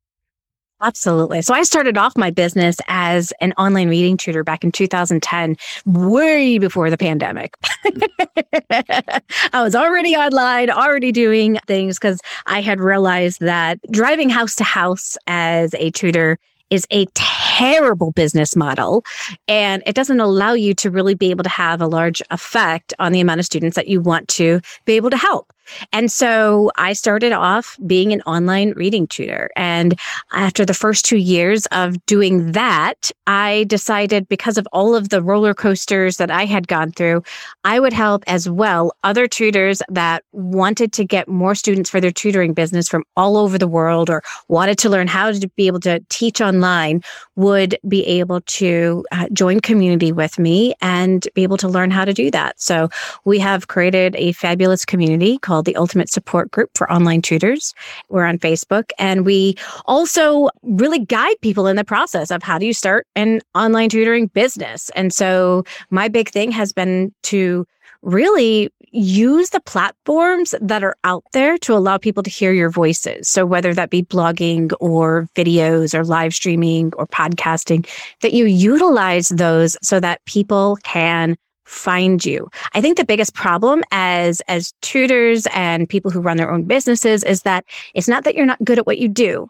Absolutely. 0.81 1.43
So 1.43 1.55
I 1.55 1.65
started 1.65 1.99
off 1.99 2.17
my 2.17 2.31
business 2.31 2.77
as 2.87 3.33
an 3.41 3.53
online 3.55 3.89
reading 3.89 4.17
tutor 4.17 4.45
back 4.45 4.63
in 4.63 4.71
2010, 4.71 5.57
way 5.87 6.59
before 6.59 6.89
the 6.89 6.97
pandemic. 6.97 7.57
I 8.71 9.63
was 9.63 9.75
already 9.75 10.15
online, 10.15 10.71
already 10.71 11.11
doing 11.11 11.59
things 11.67 11.99
because 11.99 12.21
I 12.47 12.61
had 12.61 12.79
realized 12.79 13.41
that 13.41 13.81
driving 13.91 14.31
house 14.31 14.55
to 14.57 14.65
house 14.65 15.17
as 15.27 15.75
a 15.75 15.91
tutor 15.91 16.39
is 16.71 16.87
a 16.91 17.07
terrible 17.15 18.13
business 18.13 18.55
model 18.55 19.05
and 19.49 19.83
it 19.87 19.95
doesn't 19.95 20.21
allow 20.21 20.53
you 20.53 20.75
to 20.75 20.91
really 20.91 21.15
be 21.15 21.31
able 21.31 21.43
to 21.43 21.51
have 21.51 21.81
a 21.81 21.87
large 21.87 22.23
effect 22.31 22.93
on 22.99 23.13
the 23.13 23.21
amount 23.21 23.41
of 23.41 23.47
students 23.47 23.75
that 23.75 23.89
you 23.89 24.01
want 24.01 24.29
to 24.29 24.61
be 24.85 24.93
able 24.93 25.11
to 25.11 25.17
help. 25.17 25.53
And 25.93 26.11
so 26.11 26.71
I 26.77 26.93
started 26.93 27.33
off 27.33 27.77
being 27.87 28.13
an 28.13 28.23
online 28.23 28.73
reading 28.73 29.07
tutor. 29.07 29.51
And 29.57 29.99
after 30.33 30.65
the 30.65 30.75
first 30.75 31.05
two 31.05 31.17
years 31.17 31.67
of 31.67 32.05
doing 32.07 32.53
that, 32.53 33.11
I 33.27 33.65
decided 33.69 34.29
because 34.29 34.59
of 34.59 34.67
all 34.73 34.95
of 34.95 35.09
the 35.09 35.23
roller 35.23 35.55
coasters 35.55 36.17
that 36.17 36.31
I 36.31 36.45
had 36.45 36.69
gone 36.69 36.93
through, 36.93 37.23
I 37.65 37.81
would 37.81 37.93
help 37.93 38.25
as 38.27 38.49
well 38.49 38.93
other 39.03 39.27
tutors 39.27 39.83
that 39.89 40.25
wanted 40.33 40.93
to 40.95 41.05
get 41.05 41.29
more 41.29 41.55
students 41.55 41.91
for 41.91 42.01
their 42.01 42.11
tutoring 42.11 42.55
business 42.55 42.89
from 42.89 43.05
all 43.17 43.37
over 43.37 43.59
the 43.59 43.69
world 43.69 44.09
or 44.09 44.23
wanted 44.49 44.79
to 44.79 44.89
learn 44.89 45.07
how 45.07 45.31
to 45.33 45.49
be 45.57 45.67
able 45.67 45.81
to 45.81 46.01
teach 46.09 46.41
online 46.41 47.03
would 47.37 47.77
be 47.87 48.05
able 48.07 48.41
to 48.43 49.05
uh, 49.13 49.29
join 49.33 49.61
community 49.61 50.13
with 50.13 50.39
me 50.39 50.75
and 50.81 51.29
be 51.35 51.43
able 51.43 51.57
to 51.57 51.69
learn 51.69 51.91
how 51.91 52.05
to 52.05 52.13
do 52.13 52.31
that. 52.31 52.61
So 52.61 52.89
we 53.25 53.39
have 53.39 53.69
created 53.69 54.17
a 54.17 54.33
fabulous 54.33 54.85
community 54.85 55.39
called 55.39 55.58
called 55.59 55.67
the 55.67 55.75
Ultimate 55.75 56.09
Support 56.09 56.53
Group 56.53 56.71
for 56.77 56.91
Online 56.91 57.21
Tutors. 57.21 57.75
We're 58.11 58.25
on 58.25 58.39
Facebook 58.39 58.91
and 58.97 59.27
we 59.27 59.57
also 59.87 60.51
really 60.63 61.01
guide 61.01 61.35
people 61.43 61.67
in 61.67 61.75
the 61.75 61.85
process 61.85 62.31
of 62.31 62.45
how 62.45 62.59
do 62.59 62.67
you 62.67 62.73
start 62.73 63.09
an 63.17 63.41
online 63.57 63.89
tutoring 63.89 64.29
business. 64.29 64.89
And 64.95 65.13
so 65.13 65.65
my 65.91 66.07
big 66.07 66.29
thing 66.29 66.53
has 66.53 66.73
been 66.73 67.13
to 67.25 67.67
really 68.03 68.71
use 68.93 69.51
the 69.51 69.61
platforms 69.61 70.55
that 70.61 70.85
are 70.85 70.97
out 71.03 71.25
there 71.33 71.59
to 71.59 71.75
allow 71.75 71.99
people 71.99 72.23
to 72.23 72.31
hear 72.31 72.53
your 72.53 72.71
voices. 72.71 73.29
So 73.29 73.45
whether 73.45 73.75
that 73.75 73.91
be 73.91 74.05
blogging 74.05 74.73
or 74.79 75.29
videos 75.35 75.93
or 75.93 76.05
live 76.05 76.35
streaming 76.35 76.93
or 76.97 77.09
podcasting, 77.09 77.89
that 78.23 78.33
you 78.33 78.45
utilize 78.45 79.31
those 79.31 79.77
so 79.83 79.99
that 79.99 80.25
people 80.25 80.79
can 80.85 81.37
find 81.69 82.25
you. 82.25 82.49
I 82.73 82.81
think 82.81 82.97
the 82.97 83.05
biggest 83.05 83.35
problem 83.35 83.85
as 83.93 84.41
as 84.49 84.73
tutors 84.81 85.47
and 85.53 85.89
people 85.89 86.11
who 86.11 86.21
run 86.21 86.37
their 86.37 86.51
own 86.51 86.65
businesses 86.65 87.23
is 87.23 87.43
that 87.43 87.65
it's 87.95 88.09
not 88.09 88.25
that 88.25 88.35
you're 88.35 88.47
not 88.47 88.65
good 88.65 88.79
at 88.79 88.87
what 88.87 88.99
you 88.99 89.09
do. 89.09 89.49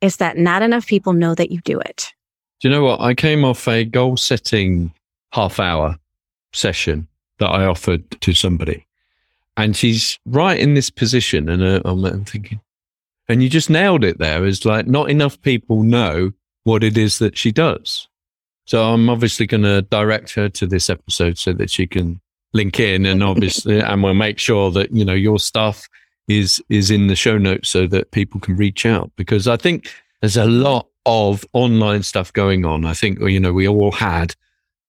It's 0.00 0.16
that 0.16 0.36
not 0.36 0.62
enough 0.62 0.86
people 0.86 1.12
know 1.12 1.34
that 1.34 1.50
you 1.50 1.60
do 1.60 1.78
it. 1.78 2.12
Do 2.60 2.68
you 2.68 2.74
know 2.74 2.84
what? 2.84 3.00
I 3.00 3.14
came 3.14 3.44
off 3.44 3.68
a 3.68 3.84
goal 3.84 4.16
setting 4.16 4.92
half 5.32 5.60
hour 5.60 5.96
session 6.52 7.08
that 7.38 7.48
I 7.48 7.64
offered 7.64 8.08
to 8.20 8.32
somebody. 8.32 8.86
And 9.56 9.76
she's 9.76 10.18
right 10.26 10.58
in 10.58 10.74
this 10.74 10.90
position. 10.90 11.48
And 11.48 11.62
uh, 11.62 11.80
I'm 11.84 12.24
thinking, 12.24 12.60
and 13.28 13.42
you 13.42 13.48
just 13.48 13.70
nailed 13.70 14.04
it 14.04 14.18
there. 14.18 14.44
Is 14.44 14.64
like 14.64 14.86
not 14.86 15.10
enough 15.10 15.40
people 15.42 15.82
know 15.82 16.32
what 16.64 16.82
it 16.82 16.98
is 16.98 17.18
that 17.18 17.38
she 17.38 17.52
does. 17.52 18.08
So 18.64 18.82
I'm 18.82 19.08
obviously 19.10 19.46
going 19.46 19.62
to 19.62 19.82
direct 19.82 20.34
her 20.34 20.48
to 20.48 20.66
this 20.66 20.88
episode 20.88 21.38
so 21.38 21.52
that 21.54 21.70
she 21.70 21.86
can 21.86 22.20
link 22.52 22.80
in 22.80 23.04
and 23.06 23.22
obviously, 23.22 23.80
and 23.80 24.02
we'll 24.02 24.14
make 24.14 24.38
sure 24.38 24.70
that, 24.72 24.92
you 24.92 25.04
know, 25.04 25.14
your 25.14 25.38
stuff 25.38 25.88
is, 26.28 26.62
is 26.68 26.90
in 26.90 27.08
the 27.08 27.16
show 27.16 27.36
notes 27.36 27.68
so 27.68 27.86
that 27.86 28.10
people 28.10 28.40
can 28.40 28.56
reach 28.56 28.86
out 28.86 29.10
because 29.16 29.46
I 29.46 29.56
think 29.56 29.92
there's 30.20 30.36
a 30.36 30.46
lot 30.46 30.88
of 31.06 31.44
online 31.52 32.02
stuff 32.02 32.32
going 32.32 32.64
on. 32.64 32.86
I 32.86 32.94
think, 32.94 33.20
you 33.20 33.40
know, 33.40 33.52
we 33.52 33.68
all 33.68 33.92
had 33.92 34.34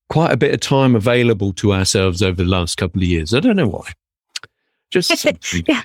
quite 0.10 0.32
a 0.32 0.38
bit 0.38 0.54
of 0.54 0.60
time 0.60 0.96
available 0.96 1.52
to 1.54 1.74
ourselves 1.74 2.22
over 2.22 2.44
the 2.44 2.50
last 2.50 2.78
couple 2.78 3.02
of 3.02 3.08
years. 3.08 3.34
I 3.34 3.40
don't 3.40 3.56
know 3.56 3.68
why. 3.68 3.92
Just 4.92 5.10
yeah. 5.68 5.84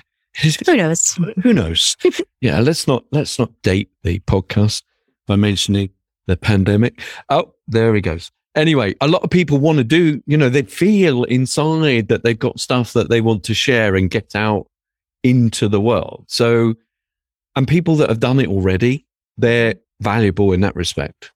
Who 0.65 0.77
knows? 0.77 1.19
Who 1.43 1.53
knows? 1.53 1.97
yeah, 2.41 2.61
let's 2.61 2.87
not 2.87 3.03
let's 3.11 3.37
not 3.37 3.51
date 3.63 3.91
the 4.03 4.19
podcast 4.19 4.83
by 5.27 5.35
mentioning 5.35 5.89
the 6.27 6.37
pandemic. 6.37 7.01
Oh, 7.29 7.53
there 7.71 7.93
he 7.95 8.01
goes. 8.01 8.31
Anyway, 8.55 8.93
a 9.01 9.07
lot 9.07 9.23
of 9.23 9.29
people 9.29 9.57
want 9.57 9.77
to 9.77 9.83
do, 9.83 10.21
you 10.25 10.37
know, 10.37 10.49
they 10.49 10.63
feel 10.63 11.23
inside 11.23 12.09
that 12.09 12.23
they've 12.23 12.37
got 12.37 12.59
stuff 12.59 12.93
that 12.93 13.09
they 13.09 13.21
want 13.21 13.43
to 13.45 13.53
share 13.53 13.95
and 13.95 14.09
get 14.09 14.35
out 14.35 14.67
into 15.23 15.67
the 15.67 15.79
world. 15.79 16.25
So, 16.27 16.75
and 17.55 17.67
people 17.67 17.95
that 17.97 18.09
have 18.09 18.19
done 18.19 18.39
it 18.39 18.49
already, 18.49 19.05
they're 19.37 19.75
valuable 20.01 20.51
in 20.51 20.61
that 20.61 20.75
respect. 20.75 21.31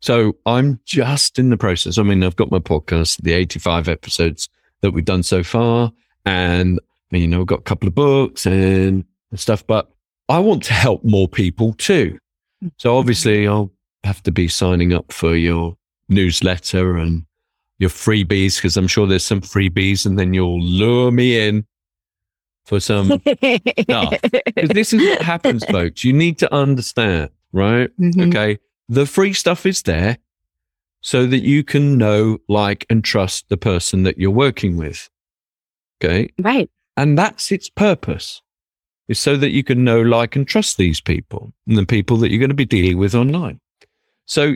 So 0.00 0.36
I'm 0.46 0.80
just 0.84 1.38
in 1.38 1.50
the 1.50 1.56
process. 1.56 1.98
I 1.98 2.02
mean, 2.02 2.22
I've 2.22 2.36
got 2.36 2.50
my 2.50 2.58
podcast, 2.58 3.22
the 3.22 3.32
85 3.32 3.88
episodes 3.88 4.48
that 4.80 4.92
we've 4.92 5.04
done 5.04 5.22
so 5.22 5.42
far. 5.42 5.92
And, 6.24 6.80
you 7.10 7.26
know, 7.26 7.40
I've 7.40 7.46
got 7.46 7.60
a 7.60 7.62
couple 7.62 7.88
of 7.88 7.94
books 7.94 8.46
and 8.46 9.04
stuff, 9.34 9.66
but 9.66 9.90
I 10.28 10.38
want 10.40 10.62
to 10.64 10.72
help 10.72 11.04
more 11.04 11.28
people 11.28 11.72
too. 11.74 12.18
So 12.76 12.96
obviously 12.96 13.46
I'll 13.46 13.72
have 14.04 14.22
to 14.24 14.32
be 14.32 14.48
signing 14.48 14.92
up 14.92 15.12
for 15.12 15.36
your 15.36 15.76
newsletter 16.08 16.96
and 16.96 17.24
your 17.78 17.90
freebies 17.90 18.56
because 18.56 18.76
I'm 18.76 18.88
sure 18.88 19.06
there's 19.06 19.24
some 19.24 19.40
freebies 19.40 20.04
and 20.06 20.18
then 20.18 20.34
you'll 20.34 20.60
lure 20.60 21.10
me 21.10 21.48
in 21.48 21.66
for 22.64 22.80
some 22.80 23.06
stuff. 23.80 24.14
This 24.56 24.92
is 24.92 25.00
what 25.00 25.22
happens, 25.22 25.64
folks. 25.70 26.04
You 26.04 26.12
need 26.12 26.38
to 26.38 26.54
understand, 26.54 27.30
right? 27.52 27.90
Mm-hmm. 27.98 28.28
Okay. 28.28 28.58
The 28.88 29.06
free 29.06 29.32
stuff 29.32 29.66
is 29.66 29.82
there 29.82 30.18
so 31.00 31.26
that 31.26 31.40
you 31.40 31.62
can 31.62 31.96
know, 31.96 32.38
like, 32.48 32.84
and 32.90 33.04
trust 33.04 33.48
the 33.48 33.56
person 33.56 34.02
that 34.02 34.18
you're 34.18 34.30
working 34.30 34.76
with. 34.76 35.08
Okay. 36.02 36.30
Right. 36.38 36.70
And 36.96 37.16
that's 37.16 37.52
its 37.52 37.70
purpose 37.70 38.42
is 39.08 39.18
so 39.18 39.36
that 39.36 39.50
you 39.50 39.64
can 39.64 39.84
know, 39.84 40.02
like, 40.02 40.36
and 40.36 40.46
trust 40.46 40.76
these 40.76 41.00
people 41.00 41.52
and 41.66 41.76
the 41.76 41.86
people 41.86 42.16
that 42.18 42.30
you're 42.30 42.40
going 42.40 42.50
to 42.50 42.54
be 42.54 42.64
dealing 42.64 42.98
with 42.98 43.14
online. 43.14 43.60
So 44.28 44.54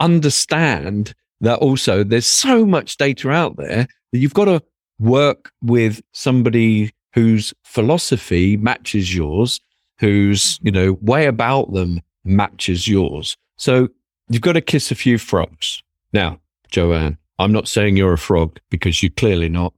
understand 0.00 1.14
that 1.40 1.58
also 1.58 2.02
there's 2.02 2.26
so 2.26 2.66
much 2.66 2.96
data 2.96 3.30
out 3.30 3.56
there 3.56 3.86
that 4.12 4.18
you've 4.18 4.34
got 4.34 4.46
to 4.46 4.62
work 4.98 5.52
with 5.62 6.00
somebody 6.12 6.92
whose 7.14 7.54
philosophy 7.64 8.56
matches 8.56 9.14
yours, 9.14 9.60
whose, 9.98 10.58
mm-hmm. 10.58 10.66
you 10.66 10.72
know, 10.72 10.98
way 11.00 11.26
about 11.26 11.72
them 11.72 12.00
matches 12.24 12.88
yours. 12.88 13.36
So 13.56 13.88
you've 14.28 14.42
got 14.42 14.52
to 14.52 14.60
kiss 14.60 14.90
a 14.90 14.94
few 14.94 15.18
frogs. 15.18 15.82
Now, 16.12 16.40
Joanne, 16.70 17.18
I'm 17.38 17.52
not 17.52 17.68
saying 17.68 17.96
you're 17.96 18.12
a 18.12 18.18
frog 18.18 18.58
because 18.70 19.02
you're 19.02 19.10
clearly 19.10 19.48
not, 19.48 19.72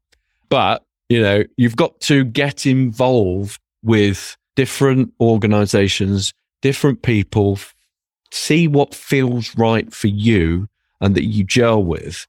but 0.48 0.84
you 1.08 1.20
know, 1.20 1.44
you've 1.56 1.76
got 1.76 2.00
to 2.00 2.24
get 2.24 2.66
involved 2.66 3.60
with 3.82 4.36
different 4.56 5.12
organizations, 5.20 6.32
different 6.60 7.02
people, 7.02 7.58
see 8.32 8.66
what 8.66 8.94
feels 8.94 9.54
right 9.56 9.92
for 9.92 10.08
you 10.08 10.68
and 11.00 11.14
that 11.14 11.24
you 11.24 11.44
gel 11.44 11.82
with, 11.82 12.26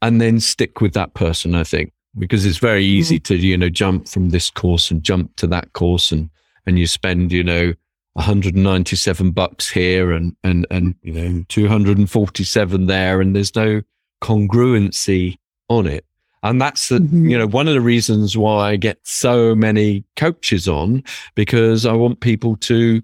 and 0.00 0.20
then 0.20 0.40
stick 0.40 0.80
with 0.80 0.94
that 0.94 1.14
person, 1.14 1.54
I 1.54 1.64
think, 1.64 1.92
because 2.18 2.46
it's 2.46 2.58
very 2.58 2.84
easy 2.84 3.18
mm-hmm. 3.18 3.34
to, 3.34 3.36
you 3.36 3.56
know, 3.56 3.68
jump 3.68 4.08
from 4.08 4.30
this 4.30 4.50
course 4.50 4.90
and 4.90 5.02
jump 5.02 5.36
to 5.36 5.46
that 5.48 5.72
course 5.74 6.10
and, 6.10 6.30
and 6.66 6.78
you 6.78 6.86
spend, 6.86 7.32
you 7.32 7.44
know, 7.44 7.74
197 8.14 9.30
bucks 9.32 9.70
here 9.70 10.12
and, 10.12 10.36
and, 10.42 10.66
and, 10.70 10.94
you 11.02 11.12
know, 11.12 11.44
247 11.48 12.86
there. 12.86 13.20
And 13.20 13.36
there's 13.36 13.54
no 13.54 13.82
congruency 14.22 15.36
on 15.68 15.86
it. 15.86 16.04
And 16.42 16.60
that's, 16.60 16.88
the, 16.88 16.98
mm-hmm. 16.98 17.28
you 17.28 17.38
know, 17.38 17.46
one 17.46 17.68
of 17.68 17.74
the 17.74 17.80
reasons 17.80 18.36
why 18.36 18.70
I 18.70 18.76
get 18.76 18.98
so 19.04 19.54
many 19.54 20.04
coaches 20.16 20.66
on 20.66 21.04
because 21.34 21.86
I 21.86 21.92
want 21.92 22.20
people 22.20 22.56
to 22.56 23.02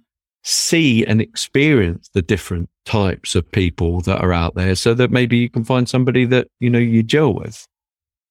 see 0.48 1.04
and 1.04 1.20
experience 1.20 2.08
the 2.14 2.22
different 2.22 2.70
types 2.86 3.34
of 3.34 3.50
people 3.52 4.00
that 4.00 4.20
are 4.22 4.32
out 4.32 4.54
there 4.54 4.74
so 4.74 4.94
that 4.94 5.10
maybe 5.10 5.36
you 5.36 5.50
can 5.50 5.62
find 5.62 5.86
somebody 5.88 6.24
that, 6.24 6.48
you 6.58 6.70
know, 6.70 6.78
you 6.78 7.02
gel 7.02 7.34
with. 7.34 7.66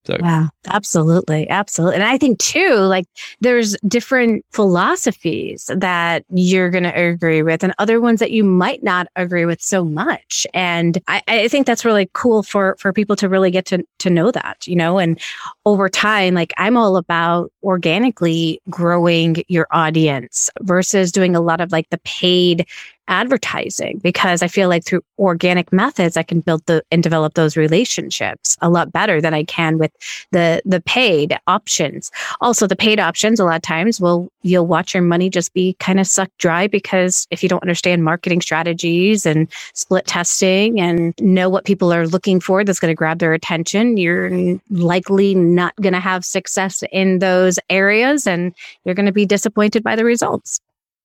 So. 0.08 0.16
Yeah, 0.22 0.48
absolutely. 0.68 1.50
Absolutely. 1.50 1.96
And 1.96 2.04
I 2.06 2.18
think 2.18 2.40
too, 2.40 2.76
like 2.76 3.06
there's 3.42 3.76
different 3.88 4.46
philosophies 4.54 5.70
that 5.76 6.24
you're 6.30 6.70
going 6.70 6.86
to 6.86 6.98
agree 6.98 7.44
with 7.44 7.62
and 7.62 7.74
other 7.78 8.00
ones 8.00 8.22
that 8.22 8.32
you 8.32 8.46
might 8.46 8.82
not 8.84 9.08
agree 9.18 9.44
with 9.44 9.62
so 9.62 9.84
much. 9.84 10.48
And 10.54 10.98
I, 11.10 11.22
I 11.28 11.48
think 11.50 11.68
that's 11.68 11.84
really 11.84 12.10
cool 12.14 12.42
for, 12.42 12.78
for 12.80 12.94
people 12.94 13.18
to 13.18 13.28
really 13.28 13.52
get 13.52 13.66
to, 13.66 13.86
to 14.00 14.10
know 14.10 14.32
that, 14.32 14.66
you 14.66 14.78
know, 14.78 14.98
and 14.98 15.20
over 15.66 15.90
time, 15.90 16.36
like 16.36 16.54
I'm 16.58 16.78
all 16.78 16.96
about 16.96 17.52
organically 17.62 18.62
growing 18.70 19.44
your 19.50 19.68
audience 19.72 20.50
versus 20.62 21.12
doing 21.12 21.36
a 21.36 21.42
lot 21.42 21.60
of 21.60 21.74
like 21.74 21.90
the 21.90 22.00
paid 22.00 22.66
advertising 23.08 24.00
because 24.00 24.42
I 24.42 24.48
feel 24.48 24.70
like 24.70 24.84
through 24.84 25.04
organic 25.20 25.72
methods, 25.72 26.18
I 26.18 26.24
can 26.24 26.42
build 26.42 26.66
the 26.66 26.84
and 26.92 27.04
develop 27.04 27.34
those 27.34 27.58
relationships 27.58 28.58
a 28.62 28.70
lot 28.70 28.92
better 28.92 29.22
than 29.22 29.34
I 29.34 29.44
can 29.44 29.78
with 29.78 29.92
the, 30.32 30.62
the 30.66 30.82
paid 30.82 31.38
options. 31.48 32.12
Also, 32.42 32.68
the 32.68 32.76
paid 32.76 33.00
options, 33.00 33.40
a 33.40 33.46
lot 33.46 33.56
of 33.56 33.62
times 33.62 34.00
will, 34.00 34.30
you'll 34.42 34.68
watch 34.68 34.94
your 34.94 35.04
money 35.04 35.30
just 35.30 35.54
be 35.54 35.76
kind 35.80 36.00
of 36.00 36.08
sucked 36.08 36.38
dry 36.38 36.68
because 36.68 37.28
if 37.32 37.44
you 37.44 37.50
don't 37.50 37.64
understand 37.64 38.04
marketing 38.04 38.42
strategies 38.42 39.26
and 39.26 39.48
split 39.74 40.06
testing 40.06 40.80
and 40.80 41.14
know 41.20 41.50
what 41.50 41.66
people 41.66 41.94
are 41.94 42.08
looking 42.08 42.40
for 42.40 42.64
that's 42.64 42.80
going 42.80 42.92
to 42.92 42.96
grab 42.96 43.20
their 43.20 43.34
attention, 43.34 43.98
you're 43.98 44.60
likely 44.70 45.36
not 45.36 45.76
going 45.78 45.94
to 45.94 46.00
have 46.00 46.26
success 46.26 46.84
in 46.92 47.20
those 47.20 47.60
areas 47.70 48.28
and 48.28 48.54
you're 48.84 48.96
going 48.96 49.06
to 49.06 49.12
be 49.12 49.26
disappointed 49.26 49.84
by 49.84 49.96
the 49.96 50.06
results. 50.06 50.60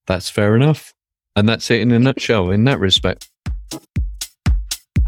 That's 0.06 0.28
fair 0.28 0.56
enough. 0.56 0.94
And 1.34 1.48
that's 1.48 1.70
it 1.70 1.80
in 1.80 1.92
a 1.92 1.98
nutshell 1.98 2.50
in 2.50 2.64
that 2.64 2.78
respect. 2.78 3.28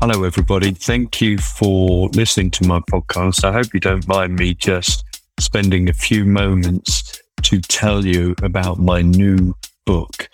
Hello, 0.00 0.25
everybody. 0.25 0.73
Thank 0.73 1.21
you 1.21 1.38
for 1.38 2.09
listening 2.11 2.50
to 2.52 2.66
my 2.66 2.81
podcast. 2.81 3.45
I 3.45 3.52
hope 3.52 3.75
you 3.75 3.81
don't 3.81 4.07
mind 4.09 4.37
me 4.37 4.54
just 4.54 5.04
spending 5.38 5.88
a 5.88 5.93
few 5.93 6.25
moments 6.25 7.21
to 7.43 7.61
tell 7.61 8.07
you 8.07 8.35
about 8.43 8.78
my 8.78 9.02
new 9.02 9.54
book. 9.85 10.28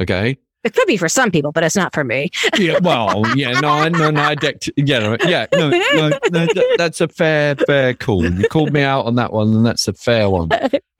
Okay. 0.00 0.38
It 0.64 0.74
could 0.74 0.86
be 0.86 0.96
for 0.96 1.08
some 1.08 1.30
people, 1.30 1.52
but 1.52 1.62
it's 1.62 1.76
not 1.76 1.94
for 1.94 2.04
me. 2.04 2.30
yeah, 2.58 2.78
well, 2.80 3.22
yeah, 3.36 3.60
no, 3.60 3.88
no, 3.88 4.10
no, 4.10 4.20
I 4.20 4.34
decked, 4.34 4.70
yeah, 4.76 4.98
no, 4.98 5.16
yeah, 5.24 5.46
no, 5.52 5.68
no, 5.68 5.78
no, 5.78 6.08
that- 6.46 6.74
that's 6.78 7.00
a 7.00 7.08
fair, 7.08 7.54
fair 7.54 7.94
call. 7.94 8.24
You 8.24 8.48
called 8.48 8.72
me 8.72 8.82
out 8.82 9.04
on 9.04 9.14
that 9.16 9.32
one, 9.32 9.54
and 9.54 9.66
that's 9.66 9.86
a 9.88 9.92
fair 9.92 10.28
one. 10.30 10.50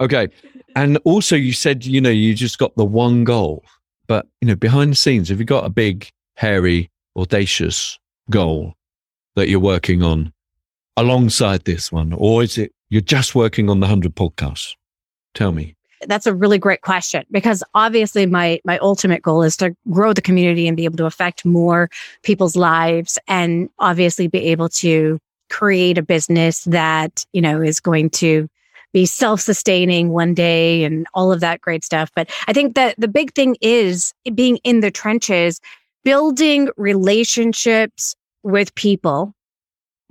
Okay, 0.00 0.28
and 0.76 0.96
also 0.98 1.34
you 1.34 1.52
said, 1.52 1.84
you 1.84 2.00
know, 2.00 2.08
you 2.08 2.32
just 2.32 2.58
got 2.58 2.76
the 2.76 2.84
one 2.84 3.24
goal, 3.24 3.64
but 4.06 4.28
you 4.40 4.46
know, 4.46 4.54
behind 4.54 4.92
the 4.92 4.96
scenes, 4.96 5.28
have 5.28 5.40
you 5.40 5.44
got 5.44 5.64
a 5.64 5.70
big, 5.70 6.08
hairy, 6.36 6.88
audacious 7.16 7.98
goal 8.30 8.74
that 9.38 9.48
you're 9.48 9.58
working 9.60 10.02
on 10.02 10.32
alongside 10.96 11.64
this 11.64 11.90
one, 11.90 12.12
or 12.12 12.42
is 12.42 12.58
it 12.58 12.72
you're 12.90 13.00
just 13.00 13.34
working 13.34 13.70
on 13.70 13.80
the 13.80 13.86
hundred 13.86 14.14
podcasts? 14.14 14.74
Tell 15.34 15.52
me. 15.52 15.76
That's 16.06 16.26
a 16.26 16.34
really 16.34 16.58
great 16.58 16.82
question 16.82 17.24
because 17.30 17.64
obviously 17.74 18.26
my 18.26 18.60
my 18.64 18.78
ultimate 18.78 19.22
goal 19.22 19.42
is 19.42 19.56
to 19.56 19.74
grow 19.90 20.12
the 20.12 20.22
community 20.22 20.68
and 20.68 20.76
be 20.76 20.84
able 20.84 20.96
to 20.98 21.06
affect 21.06 21.44
more 21.44 21.88
people's 22.22 22.54
lives 22.54 23.18
and 23.26 23.68
obviously 23.78 24.28
be 24.28 24.44
able 24.46 24.68
to 24.68 25.18
create 25.50 25.98
a 25.98 26.02
business 26.02 26.64
that, 26.64 27.24
you 27.32 27.40
know, 27.40 27.60
is 27.60 27.80
going 27.80 28.10
to 28.10 28.48
be 28.92 29.06
self-sustaining 29.06 30.10
one 30.10 30.34
day 30.34 30.84
and 30.84 31.06
all 31.14 31.32
of 31.32 31.40
that 31.40 31.60
great 31.60 31.84
stuff. 31.84 32.10
But 32.14 32.30
I 32.46 32.52
think 32.52 32.74
that 32.74 32.94
the 32.98 33.08
big 33.08 33.34
thing 33.34 33.56
is 33.60 34.14
being 34.34 34.58
in 34.58 34.80
the 34.80 34.90
trenches, 34.90 35.60
building 36.04 36.70
relationships 36.76 38.14
with 38.48 38.74
people 38.74 39.34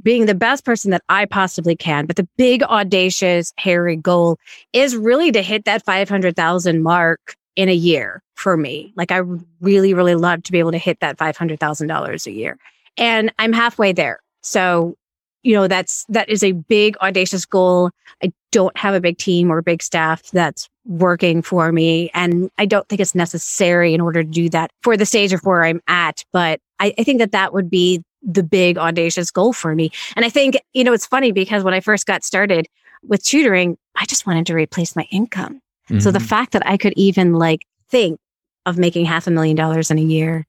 being 0.04 0.28
the 0.28 0.36
best 0.36 0.64
person 0.64 0.92
that 0.92 1.02
I 1.10 1.26
possibly 1.26 1.76
can. 1.76 2.06
But 2.06 2.18
the 2.18 2.28
big, 2.38 2.62
audacious, 2.64 3.52
hairy 3.58 3.96
goal 3.96 4.38
is 4.74 4.96
really 4.96 5.32
to 5.32 5.42
hit 5.42 5.66
that 5.66 5.84
500,000 5.84 6.84
mark 6.84 7.36
in 7.56 7.68
a 7.68 7.74
year 7.74 8.22
for 8.36 8.56
me. 8.56 8.94
Like 8.96 9.12
I 9.12 9.22
really, 9.60 9.96
really 9.96 10.14
love 10.14 10.44
to 10.44 10.52
be 10.52 10.60
able 10.60 10.72
to 10.72 10.78
hit 10.78 11.00
that 11.00 11.18
$500,000 11.18 12.28
a 12.28 12.32
year. 12.32 12.58
And 12.96 13.34
I'm 13.40 13.54
halfway 13.54 13.92
there. 13.92 14.20
So, 14.44 14.96
you 15.42 15.56
know, 15.56 15.68
that's, 15.68 16.06
that 16.10 16.30
is 16.30 16.44
a 16.44 16.52
big, 16.52 16.96
audacious 16.98 17.46
goal. 17.46 17.90
I 18.24 18.32
don't 18.52 18.78
have 18.78 18.94
a 18.94 19.02
big 19.02 19.18
team 19.18 19.52
or 19.52 19.64
big 19.64 19.82
staff 19.82 20.22
that's 20.32 20.70
working 20.86 21.42
for 21.42 21.72
me. 21.72 22.12
And 22.14 22.52
I 22.60 22.68
don't 22.68 22.88
think 22.88 23.02
it's 23.02 23.16
necessary 23.16 23.96
in 23.96 24.02
order 24.02 24.24
to 24.24 24.30
do 24.30 24.50
that 24.50 24.70
for 24.84 24.96
the 24.96 25.06
stage 25.06 25.34
of 25.34 25.42
where 25.42 25.64
I'm 25.64 25.82
at. 25.88 26.24
But 26.32 26.60
I, 26.80 26.94
I 26.98 27.04
think 27.04 27.20
that 27.20 27.32
that 27.32 27.54
would 27.54 27.70
be 27.70 28.04
the 28.22 28.44
big 28.44 28.78
audacious 28.78 29.32
goal 29.32 29.54
for 29.54 29.76
me. 29.76 29.92
And 30.16 30.26
I 30.26 30.30
think, 30.30 30.58
you 30.74 30.84
know, 30.84 30.94
it's 30.94 31.06
funny 31.06 31.32
because 31.32 31.64
when 31.64 31.74
I 31.74 31.80
first 31.80 32.06
got 32.06 32.24
started 32.24 32.68
with 33.04 33.24
tutoring, 33.24 33.78
I 33.96 34.06
just 34.06 34.26
wanted 34.26 34.46
to 34.48 34.54
replace 34.56 34.96
my 34.96 35.08
income. 35.12 35.62
So 36.00 36.12
the 36.12 36.20
Mhm. 36.20 36.28
fact 36.28 36.52
that 36.52 36.68
I 36.68 36.76
could 36.76 36.94
even 36.98 37.34
like 37.34 37.62
think 37.90 38.20
of 38.66 38.78
making 38.78 39.06
half 39.06 39.26
a 39.28 39.32
million 39.32 39.56
dollars 39.56 39.90
in 39.90 39.98
a 39.98 40.02
year 40.02 40.46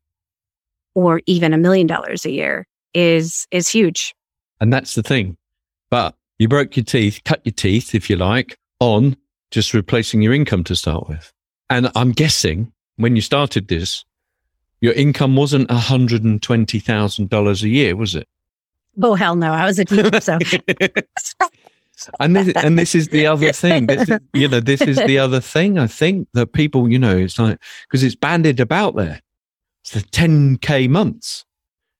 or 0.94 1.20
even 1.26 1.52
a 1.52 1.58
million 1.58 1.86
dollars 1.86 2.24
a 2.24 2.30
year 2.30 2.66
is, 2.92 3.46
is 3.52 3.68
huge. 3.68 4.14
And 4.60 4.72
that's 4.72 4.96
the 4.96 5.02
thing. 5.04 5.36
But 5.90 6.16
you 6.38 6.48
broke 6.48 6.76
your 6.76 6.84
teeth, 6.84 7.20
cut 7.24 7.40
your 7.44 7.52
teeth, 7.52 7.94
if 7.94 8.10
you 8.10 8.16
like, 8.16 8.56
on 8.80 9.16
just 9.52 9.74
replacing 9.74 10.22
your 10.22 10.32
income 10.32 10.64
to 10.64 10.74
start 10.74 11.08
with. 11.08 11.32
And 11.70 11.90
I'm 11.94 12.10
guessing 12.10 12.72
when 12.96 13.14
you 13.14 13.22
started 13.22 13.68
this, 13.68 14.04
your 14.80 14.92
income 14.94 15.36
wasn't 15.36 15.68
$120,000 15.68 17.62
a 17.62 17.68
year, 17.68 17.96
was 17.96 18.14
it? 18.14 18.28
Oh, 19.02 19.14
hell 19.14 19.36
no. 19.36 19.52
I 19.52 19.64
was 19.64 19.78
a 19.78 19.84
teacher. 19.84 20.10
So 20.20 20.38
and 22.20 22.36
this, 22.36 22.52
and 22.56 22.78
this 22.78 22.94
is 22.94 23.08
the 23.08 23.26
other 23.26 23.52
thing. 23.52 23.86
This 23.86 24.08
is, 24.08 24.18
you 24.32 24.48
know, 24.48 24.60
this 24.60 24.80
is 24.80 24.96
the 24.98 25.18
other 25.18 25.40
thing. 25.40 25.78
I 25.78 25.86
think 25.86 26.28
that 26.34 26.52
people, 26.52 26.88
you 26.88 26.98
know, 26.98 27.16
it's 27.16 27.38
like 27.38 27.58
because 27.82 28.02
it's 28.02 28.14
banded 28.14 28.60
about 28.60 28.96
there. 28.96 29.20
It's 29.82 29.92
the 29.92 30.00
10k 30.00 30.88
months. 30.88 31.44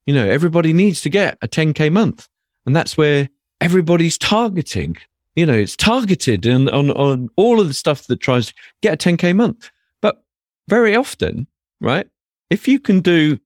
You 0.06 0.14
know, 0.14 0.28
everybody 0.28 0.72
needs 0.72 1.02
to 1.02 1.10
get 1.10 1.36
a 1.42 1.48
10k 1.48 1.92
month, 1.92 2.28
and 2.64 2.74
that's 2.74 2.96
where 2.96 3.28
everybody's 3.60 4.18
targeting. 4.18 4.96
You 5.34 5.46
know, 5.46 5.54
it's 5.54 5.76
targeted 5.76 6.46
on 6.46 6.68
on, 6.68 6.90
on 6.92 7.28
all 7.36 7.60
of 7.60 7.68
the 7.68 7.74
stuff 7.74 8.06
that 8.06 8.20
tries 8.20 8.48
to 8.48 8.54
get 8.82 8.94
a 8.94 9.08
10k 9.08 9.34
month. 9.34 9.70
But 10.00 10.22
very 10.68 10.94
often, 10.94 11.46
right? 11.80 12.08
If 12.50 12.66
you 12.66 12.80
can 12.80 13.00
do 13.00 13.38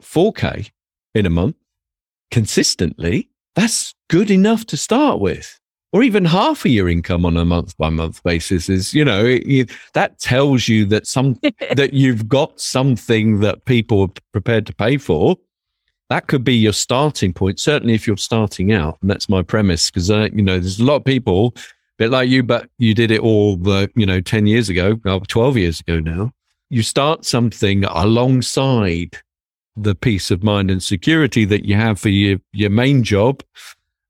4k 0.00 0.70
in 1.14 1.26
a 1.26 1.30
month 1.30 1.56
consistently, 2.30 3.28
that's 3.54 3.94
good 4.08 4.30
enough 4.30 4.66
to 4.66 4.76
start 4.76 5.20
with. 5.20 5.58
Or 5.92 6.02
even 6.02 6.24
half 6.24 6.64
of 6.64 6.70
your 6.70 6.88
income 6.88 7.24
on 7.24 7.36
a 7.36 7.44
month 7.44 7.76
by 7.78 7.88
month 7.90 8.22
basis 8.22 8.68
is 8.68 8.92
you 8.92 9.04
know 9.04 9.24
it, 9.24 9.46
you, 9.46 9.66
that 9.94 10.18
tells 10.18 10.68
you 10.68 10.84
that 10.86 11.06
some 11.06 11.38
that 11.74 11.94
you've 11.94 12.28
got 12.28 12.60
something 12.60 13.40
that 13.40 13.64
people 13.64 14.02
are 14.02 14.20
prepared 14.32 14.66
to 14.66 14.74
pay 14.74 14.98
for. 14.98 15.36
That 16.10 16.26
could 16.26 16.44
be 16.44 16.54
your 16.54 16.72
starting 16.72 17.32
point 17.32 17.60
certainly 17.60 17.94
if 17.94 18.06
you're 18.06 18.16
starting 18.16 18.72
out 18.72 18.98
and 19.00 19.10
that's 19.10 19.28
my 19.28 19.42
premise 19.42 19.90
because 19.90 20.10
uh, 20.10 20.28
you 20.32 20.42
know 20.42 20.58
there's 20.58 20.80
a 20.80 20.84
lot 20.84 20.96
of 20.96 21.04
people 21.04 21.54
a 21.56 21.60
bit 21.98 22.10
like 22.10 22.28
you 22.28 22.42
but 22.42 22.68
you 22.78 22.94
did 22.94 23.10
it 23.10 23.20
all 23.20 23.56
the 23.56 23.90
you 23.96 24.06
know 24.06 24.20
10 24.20 24.46
years 24.46 24.68
ago 24.68 24.96
12 25.28 25.56
years 25.56 25.80
ago 25.80 25.98
now 25.98 26.30
you 26.70 26.82
start 26.82 27.24
something 27.24 27.84
alongside 27.84 29.18
the 29.76 29.94
peace 29.94 30.30
of 30.30 30.42
mind 30.42 30.70
and 30.70 30.82
security 30.82 31.44
that 31.44 31.64
you 31.64 31.74
have 31.74 32.00
for 32.00 32.08
your 32.08 32.38
your 32.52 32.70
main 32.70 33.02
job. 33.02 33.42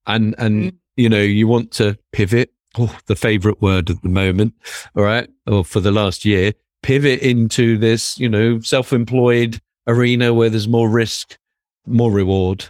And 0.07 0.35
and 0.39 0.73
mm. 0.73 0.77
you 0.97 1.09
know 1.09 1.21
you 1.23 1.49
want 1.49 1.73
to 1.73 1.99
pivot. 2.13 2.53
Oh 2.79 2.97
the 3.07 3.17
favorite 3.17 3.63
word 3.63 3.89
at 3.89 4.03
the 4.03 4.09
moment 4.11 4.53
all 4.95 5.03
right 5.03 5.31
or 5.47 5.65
for 5.65 5.81
the 5.81 5.91
last 5.91 6.27
year 6.27 6.53
pivot 6.83 7.21
into 7.21 7.79
this 7.79 8.19
you 8.19 8.29
know 8.29 8.61
self-employed 8.61 9.59
arena 9.87 10.35
where 10.35 10.51
there's 10.51 10.69
more 10.69 10.91
risk 10.91 11.39
more 11.87 12.13
reward. 12.13 12.67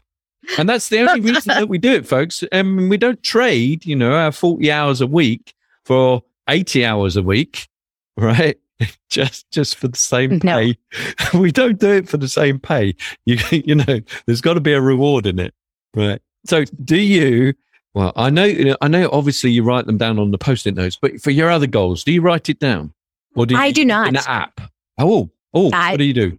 And 0.59 0.69
that's 0.69 0.91
the 0.91 1.01
only 1.01 1.21
reason 1.33 1.49
that 1.49 1.69
we 1.69 1.79
do 1.79 1.93
it 1.93 2.07
folks. 2.07 2.45
And 2.53 2.89
we 2.89 2.97
don't 2.97 3.21
trade 3.25 3.85
you 3.85 3.97
know 3.97 4.13
our 4.13 4.31
40 4.31 4.71
hours 4.71 5.01
a 5.01 5.09
week 5.09 5.53
for 5.85 6.23
80 6.49 6.85
hours 6.85 7.17
a 7.17 7.23
week 7.23 7.69
right 8.17 8.57
just 9.11 9.51
just 9.51 9.77
for 9.77 9.89
the 9.89 9.97
same 9.97 10.39
No. 10.45 10.59
pay 10.59 10.77
we 11.39 11.51
don't 11.53 11.79
do 11.79 11.93
it 11.93 12.09
for 12.09 12.17
the 12.19 12.29
same 12.29 12.59
pay 12.59 12.95
you 13.25 13.39
you 13.51 13.75
know 13.75 14.01
there's 14.27 14.41
got 14.41 14.55
to 14.55 14.61
be 14.61 14.73
a 14.73 14.81
reward 14.81 15.27
in 15.27 15.39
it 15.39 15.55
right 15.95 16.21
so 16.47 16.65
do 16.85 16.97
you 16.97 17.55
well 17.95 18.13
i 18.17 18.29
know 18.31 18.45
you 18.45 18.65
know, 18.67 18.77
i 18.83 18.89
know 18.89 19.09
obviously 19.13 19.51
you 19.51 19.63
write 19.63 19.87
them 19.87 19.97
down 19.97 20.19
on 20.19 20.31
the 20.31 20.39
post-it 20.39 20.75
notes 20.75 20.99
but 21.01 21.21
for 21.21 21.31
your 21.31 21.51
other 21.51 21.67
goals 21.67 22.05
do 22.05 22.13
you 22.13 22.21
write 22.21 22.49
it 22.49 22.59
down 22.59 22.93
or 23.35 23.47
do 23.47 23.55
you 23.55 23.61
I 23.61 23.71
do 23.71 23.85
not. 23.85 24.09
in 24.09 24.17
an 24.17 24.23
app 24.27 24.61
oh 24.99 25.31
oh 25.55 25.71
I- 25.73 25.93
what 25.93 25.99
do 25.99 26.05
you 26.05 26.13
do 26.15 26.39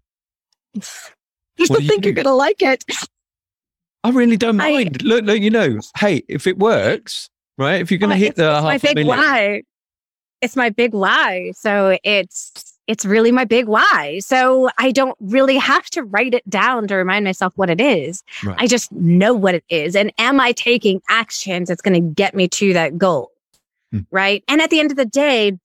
I 0.75 0.79
What 0.79 1.67
don't 1.69 1.77
do 1.77 1.83
you 1.83 1.89
think 1.89 2.03
do? 2.03 2.09
you're 2.09 2.15
going 2.15 2.25
to 2.25 2.33
like 2.33 2.61
it. 2.61 2.83
i 4.03 4.09
really 4.11 4.37
don't 4.37 4.61
I- 4.61 4.71
mind 4.71 5.01
look, 5.03 5.25
look 5.25 5.39
you 5.39 5.49
know 5.49 5.79
hey 5.97 6.23
if 6.27 6.45
it 6.45 6.59
works 6.59 7.29
right 7.57 7.81
if 7.81 7.89
you're 7.89 7.97
going 7.97 8.11
to 8.11 8.15
Well, 8.15 8.19
hit 8.19 8.35
the 8.35 8.61
my 8.61 8.73
half 8.73 8.83
a 8.83 8.87
big 8.93 9.07
million- 9.07 9.17
why. 9.17 9.63
It's 10.41 10.55
my 10.55 10.69
big 10.69 10.93
why. 10.93 11.51
So 11.55 11.97
it's 12.03 12.77
it's 12.87 13.05
really 13.05 13.31
my 13.31 13.43
big 13.43 13.67
why. 13.67 14.19
So 14.19 14.69
I 14.77 14.91
don't 14.91 15.17
really 15.19 15.57
have 15.57 15.89
to 15.91 16.03
write 16.03 16.33
it 16.33 16.49
down 16.49 16.87
to 16.87 16.95
remind 16.95 17.25
myself 17.25 17.51
what 17.55 17.69
it 17.69 17.81
is. 17.81 18.23
Right. 18.43 18.55
I 18.59 18.67
just 18.67 18.91
know 18.93 19.33
what 19.33 19.55
it 19.55 19.65
is. 19.69 19.95
And 19.95 20.11
am 20.17 20.39
I 20.39 20.53
taking 20.53 21.01
actions 21.09 21.67
that's 21.67 21.81
going 21.81 22.01
to 22.01 22.13
get 22.13 22.33
me 22.33 22.47
to 22.47 22.73
that 22.73 22.97
goal? 22.97 23.31
Hmm. 23.91 23.99
Right. 24.09 24.43
And 24.47 24.61
at 24.61 24.69
the 24.69 24.79
end 24.79 24.91
of 24.91 24.97
the 24.97 25.05
day, 25.05 25.57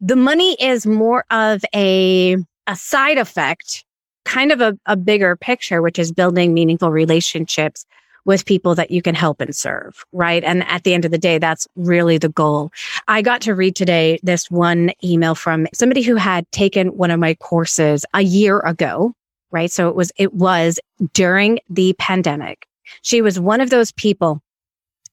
the 0.00 0.16
money 0.16 0.56
is 0.60 0.86
more 0.86 1.24
of 1.30 1.64
a 1.74 2.36
a 2.66 2.76
side 2.76 3.18
effect, 3.18 3.84
kind 4.24 4.50
of 4.50 4.60
a, 4.60 4.76
a 4.86 4.96
bigger 4.96 5.36
picture, 5.36 5.82
which 5.82 5.98
is 5.98 6.12
building 6.12 6.54
meaningful 6.54 6.90
relationships 6.90 7.86
with 8.24 8.46
people 8.46 8.74
that 8.74 8.90
you 8.90 9.02
can 9.02 9.14
help 9.14 9.40
and 9.40 9.54
serve, 9.54 10.04
right? 10.12 10.42
And 10.44 10.64
at 10.64 10.84
the 10.84 10.94
end 10.94 11.04
of 11.04 11.10
the 11.10 11.18
day, 11.18 11.38
that's 11.38 11.66
really 11.76 12.18
the 12.18 12.28
goal. 12.28 12.72
I 13.08 13.22
got 13.22 13.40
to 13.42 13.54
read 13.54 13.76
today 13.76 14.18
this 14.22 14.50
one 14.50 14.92
email 15.02 15.34
from 15.34 15.66
somebody 15.74 16.02
who 16.02 16.16
had 16.16 16.50
taken 16.50 16.88
one 16.96 17.10
of 17.10 17.20
my 17.20 17.34
courses 17.34 18.04
a 18.14 18.22
year 18.22 18.60
ago, 18.60 19.12
right? 19.50 19.70
So 19.70 19.88
it 19.88 19.94
was, 19.94 20.10
it 20.16 20.34
was 20.34 20.80
during 21.12 21.60
the 21.68 21.94
pandemic. 21.98 22.66
She 23.02 23.22
was 23.22 23.38
one 23.38 23.60
of 23.60 23.70
those 23.70 23.92
people 23.92 24.40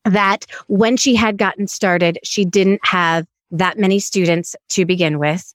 that 0.06 0.45
when 0.67 0.97
she 0.97 1.15
had 1.15 1.38
gotten 1.38 1.67
started, 1.67 2.17
she 2.24 2.45
didn't 2.45 2.80
have 2.84 3.26
that 3.52 3.78
many 3.78 4.00
students 4.00 4.56
to 4.69 4.86
begin 4.86 5.19
with. 5.19 5.54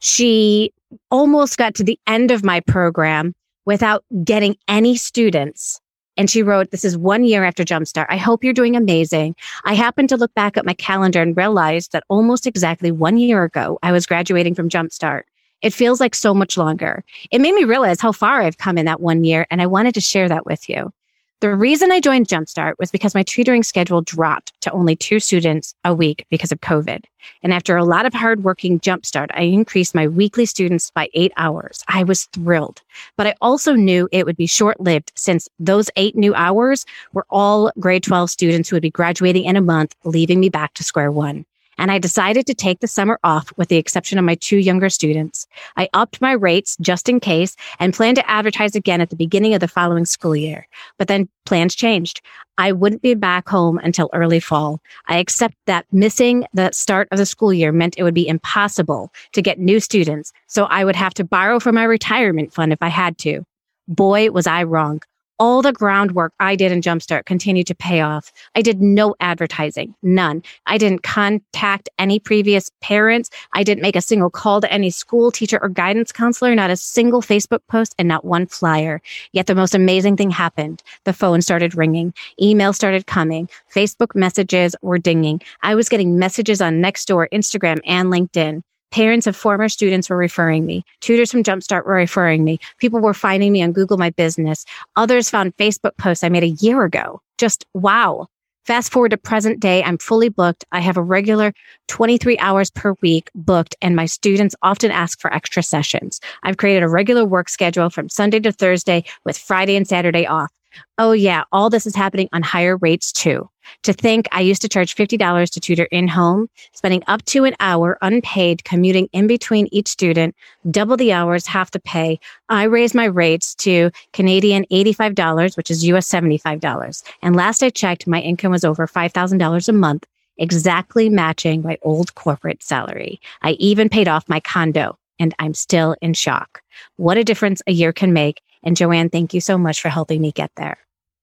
She 0.00 0.72
almost 1.10 1.58
got 1.58 1.74
to 1.76 1.84
the 1.84 1.98
end 2.06 2.30
of 2.30 2.44
my 2.44 2.60
program 2.60 3.34
without 3.64 4.04
getting 4.24 4.56
any 4.68 4.96
students. 4.96 5.80
And 6.18 6.28
she 6.28 6.42
wrote, 6.42 6.70
This 6.72 6.84
is 6.84 6.98
one 6.98 7.24
year 7.24 7.44
after 7.44 7.64
Jumpstart. 7.64 8.06
I 8.10 8.16
hope 8.16 8.44
you're 8.44 8.52
doing 8.52 8.76
amazing. 8.76 9.36
I 9.64 9.74
happened 9.74 10.10
to 10.10 10.16
look 10.16 10.34
back 10.34 10.56
at 10.56 10.66
my 10.66 10.74
calendar 10.74 11.22
and 11.22 11.36
realized 11.36 11.92
that 11.92 12.04
almost 12.08 12.46
exactly 12.46 12.90
one 12.90 13.16
year 13.16 13.44
ago, 13.44 13.78
I 13.82 13.92
was 13.92 14.04
graduating 14.04 14.54
from 14.54 14.68
Jumpstart. 14.68 15.22
It 15.62 15.72
feels 15.72 16.00
like 16.00 16.14
so 16.14 16.34
much 16.34 16.56
longer. 16.56 17.04
It 17.30 17.40
made 17.40 17.54
me 17.54 17.64
realize 17.64 18.00
how 18.00 18.12
far 18.12 18.42
I've 18.42 18.58
come 18.58 18.78
in 18.78 18.86
that 18.86 19.00
one 19.00 19.24
year, 19.24 19.46
and 19.50 19.62
I 19.62 19.66
wanted 19.66 19.94
to 19.94 20.00
share 20.00 20.28
that 20.28 20.44
with 20.44 20.68
you. 20.68 20.92
The 21.40 21.54
reason 21.54 21.92
I 21.92 22.00
joined 22.00 22.26
Jumpstart 22.26 22.74
was 22.80 22.90
because 22.90 23.14
my 23.14 23.22
tutoring 23.22 23.62
schedule 23.62 24.02
dropped 24.02 24.60
to 24.62 24.72
only 24.72 24.96
two 24.96 25.20
students 25.20 25.72
a 25.84 25.94
week 25.94 26.26
because 26.30 26.50
of 26.50 26.60
COVID. 26.62 27.04
And 27.44 27.54
after 27.54 27.76
a 27.76 27.84
lot 27.84 28.06
of 28.06 28.12
hard 28.12 28.42
working 28.42 28.80
Jumpstart, 28.80 29.28
I 29.32 29.42
increased 29.42 29.94
my 29.94 30.08
weekly 30.08 30.46
students 30.46 30.90
by 30.90 31.08
eight 31.14 31.30
hours. 31.36 31.84
I 31.86 32.02
was 32.02 32.24
thrilled, 32.32 32.82
but 33.16 33.28
I 33.28 33.36
also 33.40 33.74
knew 33.74 34.08
it 34.10 34.26
would 34.26 34.36
be 34.36 34.48
short 34.48 34.80
lived 34.80 35.12
since 35.14 35.48
those 35.60 35.90
eight 35.94 36.16
new 36.16 36.34
hours 36.34 36.84
were 37.12 37.26
all 37.30 37.70
grade 37.78 38.02
12 38.02 38.30
students 38.30 38.68
who 38.68 38.74
would 38.74 38.82
be 38.82 38.90
graduating 38.90 39.44
in 39.44 39.54
a 39.54 39.60
month, 39.60 39.94
leaving 40.02 40.40
me 40.40 40.48
back 40.48 40.74
to 40.74 40.82
square 40.82 41.12
one 41.12 41.44
and 41.78 41.90
I 41.90 41.98
decided 41.98 42.46
to 42.46 42.54
take 42.54 42.80
the 42.80 42.86
summer 42.86 43.18
off 43.24 43.52
with 43.56 43.68
the 43.68 43.76
exception 43.76 44.18
of 44.18 44.24
my 44.24 44.34
two 44.34 44.58
younger 44.58 44.90
students. 44.90 45.46
I 45.76 45.88
upped 45.94 46.20
my 46.20 46.32
rates 46.32 46.76
just 46.80 47.08
in 47.08 47.20
case 47.20 47.56
and 47.78 47.94
planned 47.94 48.16
to 48.16 48.30
advertise 48.30 48.74
again 48.74 49.00
at 49.00 49.10
the 49.10 49.16
beginning 49.16 49.54
of 49.54 49.60
the 49.60 49.68
following 49.68 50.04
school 50.04 50.36
year. 50.36 50.66
But 50.98 51.08
then 51.08 51.28
plans 51.46 51.74
changed. 51.74 52.20
I 52.58 52.72
wouldn't 52.72 53.02
be 53.02 53.14
back 53.14 53.48
home 53.48 53.78
until 53.78 54.10
early 54.12 54.40
fall. 54.40 54.80
I 55.06 55.18
accept 55.18 55.54
that 55.66 55.86
missing 55.92 56.44
the 56.52 56.70
start 56.72 57.08
of 57.12 57.18
the 57.18 57.26
school 57.26 57.54
year 57.54 57.72
meant 57.72 57.96
it 57.96 58.02
would 58.02 58.14
be 58.14 58.28
impossible 58.28 59.12
to 59.32 59.40
get 59.40 59.58
new 59.58 59.80
students. 59.80 60.32
So 60.48 60.64
I 60.64 60.84
would 60.84 60.96
have 60.96 61.14
to 61.14 61.24
borrow 61.24 61.60
from 61.60 61.76
my 61.76 61.84
retirement 61.84 62.52
fund 62.52 62.72
if 62.72 62.82
I 62.82 62.88
had 62.88 63.16
to. 63.18 63.44
Boy, 63.86 64.30
was 64.30 64.46
I 64.46 64.64
wrong 64.64 65.00
all 65.38 65.62
the 65.62 65.72
groundwork 65.72 66.32
I 66.40 66.56
did 66.56 66.72
in 66.72 66.80
Jumpstart 66.80 67.26
continued 67.26 67.66
to 67.68 67.74
pay 67.74 68.00
off. 68.00 68.32
I 68.54 68.62
did 68.62 68.80
no 68.80 69.14
advertising, 69.20 69.94
none. 70.02 70.42
I 70.66 70.78
didn't 70.78 71.02
contact 71.02 71.88
any 71.98 72.18
previous 72.18 72.70
parents. 72.80 73.30
I 73.52 73.62
didn't 73.62 73.82
make 73.82 73.96
a 73.96 74.02
single 74.02 74.30
call 74.30 74.60
to 74.60 74.72
any 74.72 74.90
school 74.90 75.30
teacher 75.30 75.58
or 75.62 75.68
guidance 75.68 76.12
counselor, 76.12 76.54
not 76.54 76.70
a 76.70 76.76
single 76.76 77.22
Facebook 77.22 77.60
post 77.68 77.94
and 77.98 78.08
not 78.08 78.24
one 78.24 78.46
flyer. 78.46 79.00
Yet 79.32 79.46
the 79.46 79.54
most 79.54 79.74
amazing 79.74 80.16
thing 80.16 80.30
happened. 80.30 80.82
The 81.04 81.12
phone 81.12 81.42
started 81.42 81.74
ringing. 81.74 82.12
Email 82.40 82.72
started 82.72 83.06
coming. 83.06 83.48
Facebook 83.72 84.14
messages 84.14 84.74
were 84.82 84.98
dinging. 84.98 85.40
I 85.62 85.74
was 85.74 85.88
getting 85.88 86.18
messages 86.18 86.60
on 86.60 86.82
Nextdoor, 86.82 87.28
Instagram, 87.32 87.80
and 87.84 88.10
LinkedIn. 88.12 88.62
Parents 88.90 89.26
of 89.26 89.36
former 89.36 89.68
students 89.68 90.08
were 90.08 90.16
referring 90.16 90.64
me. 90.64 90.84
Tutors 91.00 91.30
from 91.30 91.42
Jumpstart 91.42 91.84
were 91.84 91.94
referring 91.94 92.44
me. 92.44 92.58
People 92.78 93.00
were 93.00 93.14
finding 93.14 93.52
me 93.52 93.62
on 93.62 93.72
Google 93.72 93.98
My 93.98 94.10
Business. 94.10 94.64
Others 94.96 95.28
found 95.28 95.56
Facebook 95.56 95.96
posts 95.98 96.24
I 96.24 96.30
made 96.30 96.42
a 96.42 96.56
year 96.64 96.84
ago. 96.84 97.20
Just 97.36 97.66
wow. 97.74 98.28
Fast 98.64 98.92
forward 98.92 99.10
to 99.10 99.16
present 99.16 99.60
day, 99.60 99.82
I'm 99.82 99.96
fully 99.96 100.28
booked. 100.28 100.64
I 100.72 100.80
have 100.80 100.98
a 100.98 101.02
regular 101.02 101.54
23 101.86 102.38
hours 102.38 102.70
per 102.70 102.94
week 103.00 103.30
booked, 103.34 103.74
and 103.80 103.96
my 103.96 104.04
students 104.04 104.54
often 104.60 104.90
ask 104.90 105.18
for 105.20 105.32
extra 105.32 105.62
sessions. 105.62 106.20
I've 106.42 106.58
created 106.58 106.82
a 106.82 106.88
regular 106.88 107.24
work 107.24 107.48
schedule 107.48 107.88
from 107.88 108.10
Sunday 108.10 108.40
to 108.40 108.52
Thursday 108.52 109.04
with 109.24 109.38
Friday 109.38 109.74
and 109.74 109.88
Saturday 109.88 110.26
off. 110.26 110.50
Oh, 110.98 111.12
yeah, 111.12 111.44
all 111.50 111.70
this 111.70 111.86
is 111.86 111.94
happening 111.94 112.28
on 112.32 112.42
higher 112.42 112.76
rates 112.76 113.10
too. 113.10 113.48
To 113.84 113.92
think 113.92 114.26
I 114.32 114.40
used 114.40 114.62
to 114.62 114.68
charge 114.68 114.94
$50 114.94 115.50
to 115.50 115.60
tutor 115.60 115.84
in 115.84 116.08
home, 116.08 116.48
spending 116.72 117.02
up 117.06 117.24
to 117.26 117.44
an 117.44 117.54
hour 117.60 117.98
unpaid 118.02 118.64
commuting 118.64 119.08
in 119.12 119.26
between 119.26 119.68
each 119.72 119.88
student, 119.88 120.34
double 120.70 120.96
the 120.96 121.12
hours, 121.12 121.46
half 121.46 121.70
the 121.70 121.80
pay. 121.80 122.18
I 122.48 122.64
raised 122.64 122.94
my 122.94 123.04
rates 123.04 123.54
to 123.56 123.90
Canadian 124.12 124.64
$85, 124.70 125.56
which 125.56 125.70
is 125.70 125.84
US 125.86 126.08
$75. 126.08 127.02
And 127.22 127.36
last 127.36 127.62
I 127.62 127.70
checked, 127.70 128.06
my 128.06 128.20
income 128.20 128.52
was 128.52 128.64
over 128.64 128.86
$5,000 128.86 129.68
a 129.68 129.72
month, 129.72 130.06
exactly 130.36 131.08
matching 131.08 131.62
my 131.62 131.78
old 131.82 132.14
corporate 132.14 132.62
salary. 132.62 133.20
I 133.42 133.52
even 133.52 133.88
paid 133.88 134.08
off 134.08 134.28
my 134.28 134.40
condo 134.40 134.98
and 135.18 135.34
I'm 135.38 135.54
still 135.54 135.96
in 136.00 136.14
shock. 136.14 136.62
What 136.96 137.18
a 137.18 137.24
difference 137.24 137.62
a 137.66 137.72
year 137.72 137.92
can 137.92 138.12
make. 138.12 138.40
And 138.62 138.76
Joanne, 138.76 139.10
thank 139.10 139.34
you 139.34 139.40
so 139.40 139.58
much 139.58 139.80
for 139.80 139.88
helping 139.88 140.20
me 140.20 140.32
get 140.32 140.50
there. 140.56 140.78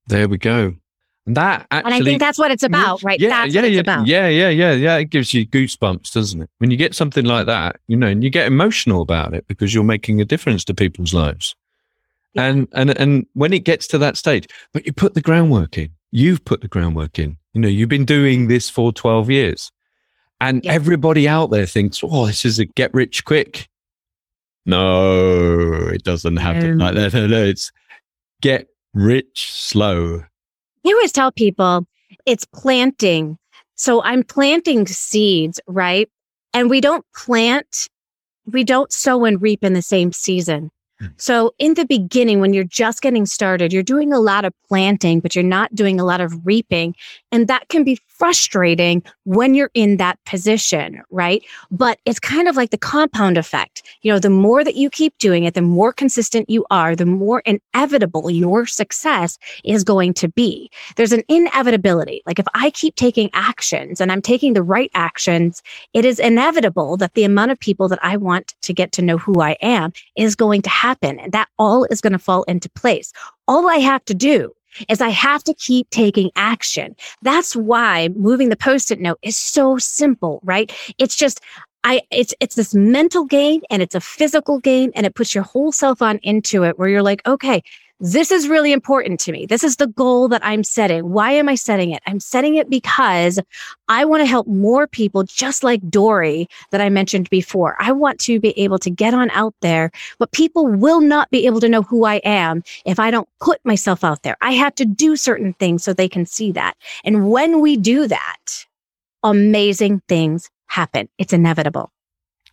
There 0.08 0.28
we 0.28 0.38
go. 0.38 0.76
That 1.28 1.66
actually, 1.72 1.94
and 1.94 2.04
I 2.04 2.06
think 2.06 2.20
that's 2.20 2.38
what 2.38 2.52
it's 2.52 2.62
about, 2.62 3.02
right? 3.02 3.20
Yeah, 3.20 3.30
that's 3.30 3.54
yeah, 3.54 3.62
what 3.62 3.72
yeah, 3.72 3.80
about. 3.80 4.08
yeah, 4.08 4.28
yeah, 4.28 4.50
yeah, 4.50 4.74
yeah. 4.74 4.98
It 4.98 5.10
gives 5.10 5.34
you 5.34 5.48
goosebumps, 5.48 6.14
doesn't 6.14 6.44
it? 6.44 6.50
When 6.60 6.70
you 6.70 6.78
get 6.78 6.94
something 6.94 7.26
like 7.26 7.48
that, 7.48 7.78
you 7.88 7.98
know, 7.98 8.08
and 8.08 8.24
you 8.24 8.30
get 8.30 8.46
emotional 8.46 9.02
about 9.02 9.34
it 9.34 9.48
because 9.48 9.74
you're 9.74 9.84
making 9.84 10.22
a 10.22 10.26
difference 10.26 10.64
to 10.66 10.76
people's 10.76 11.16
lives. 11.16 11.56
Yeah. 12.36 12.46
And 12.46 12.68
and 12.74 12.98
and 13.00 13.26
when 13.34 13.54
it 13.54 13.64
gets 13.64 13.88
to 13.88 13.98
that 13.98 14.18
stage, 14.18 14.48
but 14.72 14.86
you 14.86 14.94
put 14.94 15.16
the 15.16 15.22
groundwork 15.22 15.80
in. 15.80 15.90
You've 16.12 16.46
put 16.46 16.62
the 16.62 16.68
groundwork 16.68 17.18
in. 17.18 17.38
You 17.54 17.62
know, 17.62 17.68
you've 17.68 17.90
been 17.90 18.06
doing 18.06 18.48
this 18.48 18.70
for 18.70 18.94
12 18.94 19.30
years. 19.32 19.72
And 20.42 20.64
yeah. 20.64 20.74
everybody 20.74 21.28
out 21.28 21.50
there 21.50 21.66
thinks, 21.66 22.02
oh, 22.04 22.28
this 22.28 22.46
is 22.46 22.60
a 22.60 22.66
get 22.66 22.94
rich 22.94 23.26
quick. 23.26 23.68
No, 24.66 25.72
it 25.88 26.04
doesn't 26.04 26.38
happen 26.38 26.78
like 26.78 26.96
that. 26.96 27.14
No, 27.14 27.28
no, 27.28 27.44
it's 27.44 27.72
get 28.42 28.68
rich 28.94 29.52
slow. 29.52 30.24
I 30.86 30.92
always 30.92 31.12
tell 31.12 31.32
people 31.32 31.88
it's 32.26 32.46
planting. 32.46 33.38
So 33.76 34.02
I'm 34.04 34.24
planting 34.24 34.88
seeds, 34.88 35.60
right? 35.68 36.10
And 36.54 36.70
we 36.70 36.80
don't 36.80 37.06
plant, 37.16 37.90
we 38.46 38.64
don't 38.64 38.92
sow 38.92 39.26
and 39.26 39.42
reap 39.42 39.64
in 39.64 39.74
the 39.74 39.82
same 39.82 40.12
season. 40.14 40.72
Hmm. 41.00 41.08
So 41.18 41.54
in 41.60 41.74
the 41.74 41.86
beginning, 41.86 42.40
when 42.40 42.54
you're 42.54 42.64
just 42.64 43.02
getting 43.02 43.26
started, 43.26 43.74
you're 43.74 43.84
doing 43.84 44.14
a 44.14 44.20
lot 44.20 44.46
of 44.46 44.54
planting, 44.68 45.20
but 45.20 45.36
you're 45.36 45.44
not 45.44 45.76
doing 45.76 46.00
a 46.00 46.06
lot 46.06 46.22
of 46.22 46.34
reaping. 46.46 46.96
And 47.32 47.48
that 47.48 47.68
can 47.68 47.84
be 47.84 48.00
frustrating 48.18 49.04
when 49.24 49.54
you're 49.54 49.72
in 49.74 49.98
that 49.98 50.18
position, 50.26 51.02
right? 51.10 51.44
But 51.72 52.00
it's 52.06 52.20
kind 52.20 52.48
of 52.48 52.56
like 52.56 52.70
the 52.70 52.78
compound 52.78 53.38
effect. 53.38 53.84
You 54.02 54.12
know, 54.12 54.20
the 54.20 54.30
more 54.30 54.64
that 54.64 54.76
you 54.76 54.90
keep 54.90 55.18
doing 55.18 55.44
it, 55.44 55.54
the 55.54 55.62
more 55.62 55.92
consistent 55.92 56.50
you 56.50 56.66
are, 56.72 56.96
the 56.96 57.06
more 57.06 57.44
inevitable 57.46 58.30
your 58.30 58.66
success 58.66 59.38
is 59.64 59.84
going 59.84 60.14
to 60.16 60.30
be. 60.30 60.70
There's 60.96 61.12
an 61.12 61.24
inevitability. 61.28 62.22
Like 62.26 62.40
if 62.40 62.48
I 62.54 62.70
keep 62.70 62.96
taking 62.96 63.30
actions 63.34 64.00
and 64.00 64.12
I'm 64.12 64.22
taking 64.22 64.54
the 64.54 64.64
right 64.64 64.92
actions, 64.94 65.62
it 65.94 66.06
is 66.06 66.20
inevitable 66.20 66.98
that 66.98 67.14
the 67.14 67.24
amount 67.24 67.52
of 67.52 67.60
people 67.60 67.88
that 67.90 68.00
I 68.02 68.18
want 68.18 68.56
to 68.62 68.74
get 68.74 68.92
to 68.94 69.02
know 69.02 69.18
who 69.18 69.42
I 69.42 69.58
am 69.62 69.92
is 70.16 70.36
going 70.36 70.62
to 70.64 70.70
happen. 70.70 71.20
And 71.20 71.32
that 71.34 71.50
all 71.60 71.86
is 71.86 72.02
going 72.02 72.14
to 72.14 72.20
fall 72.20 72.44
into 72.44 72.70
place. 72.70 73.12
All 73.48 73.70
I 73.70 73.78
have 73.78 74.04
to 74.06 74.14
do 74.14 74.55
is 74.90 75.02
I 75.02 75.10
have 75.10 75.44
to 75.46 75.54
keep 75.54 75.90
taking 75.90 76.32
action. 76.36 76.96
That's 77.22 77.56
why 77.56 78.10
moving 78.16 78.50
the 78.50 78.56
post-it 78.56 79.00
note 79.00 79.20
is 79.22 79.38
so 79.38 79.78
simple, 79.78 80.40
right? 80.44 80.74
It's 80.98 81.16
just, 81.16 81.42
I, 81.84 82.02
it's, 82.12 82.34
it's 82.40 82.56
this 82.56 82.74
mental 82.74 83.26
game 83.26 83.62
and 83.70 83.82
it's 83.82 83.96
a 83.96 84.02
physical 84.02 84.60
game 84.60 84.92
and 84.96 85.06
it 85.06 85.16
puts 85.16 85.36
your 85.36 85.44
whole 85.44 85.72
self 85.72 86.02
on 86.02 86.18
into 86.24 86.64
it 86.64 86.80
where 86.80 86.90
you're 86.90 87.04
like, 87.04 87.22
okay, 87.28 87.62
this 88.00 88.30
is 88.30 88.50
really 88.50 88.74
important 88.74 89.20
to 89.22 89.32
me. 89.32 89.46
This 89.46 89.64
is 89.64 89.78
the 89.78 89.88
goal 89.88 90.28
that 90.28 90.46
I'm 90.46 90.64
setting. 90.64 91.10
Why 91.12 91.32
am 91.32 91.48
I 91.48 91.56
setting 91.56 91.92
it? 91.92 92.04
I'm 92.06 92.20
setting 92.20 92.56
it 92.56 92.70
because 92.70 93.40
I 93.88 94.04
want 94.04 94.22
to 94.22 94.26
help 94.26 94.48
more 94.48 94.86
people, 94.86 95.24
just 95.24 95.64
like 95.64 95.90
Dory 95.90 96.48
that 96.72 96.82
I 96.82 96.90
mentioned 96.90 97.30
before. 97.30 97.78
I 97.80 97.94
want 97.94 98.20
to 98.22 98.40
be 98.40 98.58
able 98.60 98.80
to 98.80 98.90
get 98.90 99.14
on 99.14 99.30
out 99.32 99.56
there, 99.62 99.92
but 100.20 100.32
people 100.34 100.68
will 100.68 101.00
not 101.00 101.30
be 101.30 101.46
able 101.46 101.62
to 101.62 101.70
know 101.70 101.84
who 101.84 102.06
I 102.06 102.16
am 102.26 102.64
if 102.86 103.00
I 103.00 103.12
don't 103.12 103.30
put 103.40 103.64
myself 103.64 104.04
out 104.04 104.24
there. 104.24 104.36
I 104.42 104.52
have 104.52 104.76
to 104.76 104.86
do 104.86 105.16
certain 105.16 105.54
things 105.54 105.84
so 105.84 105.94
they 105.94 106.10
can 106.10 106.26
see 106.26 106.52
that. 106.52 106.76
And 107.06 107.30
when 107.30 107.62
we 107.62 107.78
do 107.78 108.08
that, 108.08 108.66
amazing 109.24 110.02
things 110.10 110.50
happen. 110.68 111.08
It's 111.18 111.32
inevitable. 111.32 111.92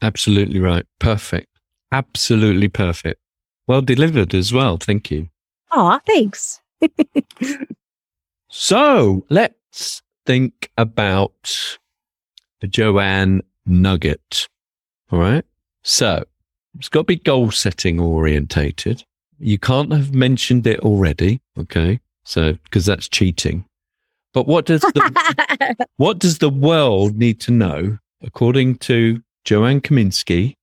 Absolutely 0.00 0.60
right. 0.60 0.86
Perfect. 1.00 1.48
Absolutely 1.90 2.68
perfect. 2.68 3.20
Well 3.66 3.82
delivered 3.82 4.34
as 4.34 4.52
well. 4.52 4.76
Thank 4.76 5.10
you. 5.10 5.28
Aw, 5.72 5.98
thanks. 6.06 6.60
so 8.48 9.24
let's 9.30 10.02
think 10.26 10.70
about 10.76 11.78
the 12.60 12.66
Joanne 12.66 13.42
nugget. 13.64 14.48
All 15.10 15.18
right. 15.18 15.44
So 15.82 16.24
it's 16.78 16.88
got 16.88 17.00
to 17.00 17.04
be 17.04 17.16
goal 17.16 17.50
setting 17.50 18.00
orientated. 18.00 19.04
You 19.38 19.58
can't 19.58 19.92
have 19.92 20.14
mentioned 20.14 20.66
it 20.66 20.80
already. 20.80 21.40
Okay. 21.58 22.00
So, 22.24 22.52
because 22.64 22.86
that's 22.86 23.08
cheating. 23.08 23.64
But 24.32 24.46
what 24.46 24.66
does 24.66 24.80
the, 24.80 25.86
what 25.96 26.18
does 26.18 26.38
the 26.38 26.48
world 26.50 27.16
need 27.16 27.40
to 27.40 27.50
know, 27.50 27.98
according 28.22 28.76
to 28.76 29.22
Joanne 29.44 29.80
Kaminski, 29.80 30.54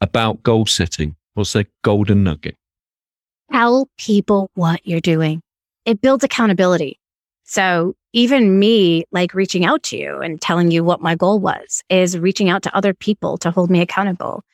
about 0.00 0.42
goal 0.42 0.66
setting? 0.66 1.16
What's 1.34 1.54
their 1.54 1.66
golden 1.82 2.24
nugget? 2.24 2.56
Tell 3.50 3.88
people 3.98 4.50
what 4.54 4.86
you're 4.86 5.00
doing. 5.00 5.42
It 5.84 6.00
builds 6.00 6.24
accountability. 6.24 6.98
So 7.44 7.94
even 8.12 8.58
me, 8.58 9.04
like 9.10 9.32
reaching 9.34 9.64
out 9.64 9.82
to 9.84 9.96
you 9.96 10.18
and 10.18 10.40
telling 10.40 10.70
you 10.70 10.84
what 10.84 11.00
my 11.00 11.14
goal 11.14 11.40
was 11.40 11.82
is 11.88 12.18
reaching 12.18 12.50
out 12.50 12.62
to 12.64 12.76
other 12.76 12.92
people 12.92 13.38
to 13.38 13.50
hold 13.50 13.70
me 13.70 13.80
accountable, 13.80 14.44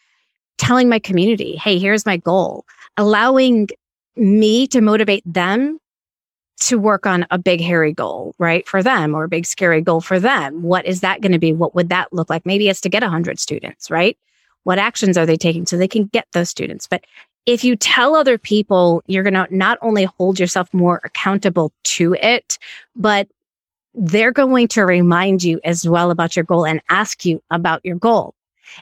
telling 0.58 0.88
my 0.88 1.00
community, 1.00 1.56
Hey, 1.56 1.78
here's 1.78 2.06
my 2.06 2.16
goal, 2.16 2.64
allowing 2.96 3.68
me 4.16 4.66
to 4.68 4.80
motivate 4.80 5.24
them 5.26 5.78
to 6.60 6.78
work 6.78 7.04
on 7.04 7.26
a 7.30 7.38
big 7.38 7.60
hairy 7.60 7.92
goal, 7.92 8.34
right? 8.38 8.66
For 8.68 8.82
them 8.82 9.14
or 9.14 9.24
a 9.24 9.28
big 9.28 9.44
scary 9.44 9.80
goal 9.80 10.00
for 10.00 10.20
them. 10.20 10.62
What 10.62 10.86
is 10.86 11.00
that 11.00 11.20
going 11.20 11.32
to 11.32 11.38
be? 11.38 11.52
What 11.52 11.74
would 11.74 11.88
that 11.88 12.12
look 12.12 12.30
like? 12.30 12.46
Maybe 12.46 12.68
it's 12.68 12.80
to 12.82 12.88
get 12.88 13.02
100 13.02 13.40
students, 13.40 13.90
right? 13.90 14.16
What 14.62 14.78
actions 14.78 15.18
are 15.18 15.26
they 15.26 15.36
taking 15.36 15.66
so 15.66 15.76
they 15.76 15.88
can 15.88 16.06
get 16.06 16.26
those 16.32 16.48
students? 16.48 16.86
But 16.86 17.04
if 17.46 17.62
you 17.62 17.76
tell 17.76 18.14
other 18.14 18.38
people, 18.38 19.02
you're 19.06 19.22
going 19.22 19.34
to 19.34 19.46
not 19.50 19.78
only 19.82 20.04
hold 20.04 20.38
yourself 20.38 20.72
more 20.72 21.00
accountable 21.04 21.72
to 21.84 22.14
it, 22.14 22.58
but 22.96 23.28
they're 23.94 24.32
going 24.32 24.68
to 24.68 24.84
remind 24.84 25.44
you 25.44 25.60
as 25.64 25.88
well 25.88 26.10
about 26.10 26.36
your 26.36 26.44
goal 26.44 26.66
and 26.66 26.80
ask 26.88 27.24
you 27.24 27.42
about 27.50 27.84
your 27.84 27.96
goal. 27.96 28.34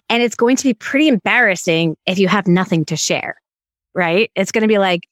And 0.09 0.23
it's 0.23 0.37
going 0.37 0.57
to 0.57 0.65
be 0.65 0.75
pretty 0.75 1.09
embarrassing 1.09 1.97
if 2.07 2.19
you 2.19 2.29
have 2.29 2.47
nothing 2.47 2.85
to 2.87 2.97
share, 2.97 3.37
right? 3.95 4.31
It's 4.37 4.53
going 4.53 4.63
to 4.63 4.69
be 4.69 4.79
like, 4.79 5.09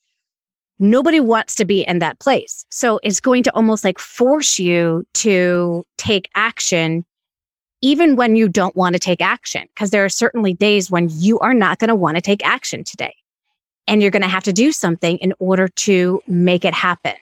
nobody 0.79 1.21
wants 1.21 1.57
to 1.57 1.65
be 1.65 1.83
in 1.83 1.99
that 1.99 2.21
place. 2.21 2.65
So 2.71 3.01
it's 3.03 3.21
going 3.21 3.43
to 3.43 3.55
almost 3.55 3.85
like 3.85 3.99
force 3.99 4.59
you 4.59 5.05
to 5.15 5.85
take 5.99 6.31
action 6.35 7.05
even 7.83 8.15
when 8.15 8.37
you 8.37 8.49
don't 8.49 8.77
want 8.77 8.95
to 8.95 8.99
take 8.99 9.21
action. 9.21 9.67
Cause 9.75 9.91
there 9.91 10.05
are 10.05 10.11
certainly 10.11 10.55
days 10.55 10.91
when 10.91 11.09
you 11.11 11.39
are 11.41 11.55
not 11.55 11.79
going 11.79 11.89
to 11.89 11.95
want 11.95 12.17
to 12.17 12.23
take 12.23 12.47
action 12.47 12.85
today 12.85 13.15
and 13.87 14.03
you're 14.03 14.11
going 14.11 14.23
to 14.23 14.29
have 14.29 14.45
to 14.45 14.53
do 14.53 14.73
something 14.73 15.19
in 15.19 15.33
order 15.39 15.69
to 15.69 16.23
make 16.27 16.65
it 16.65 16.75
happen. 16.75 17.15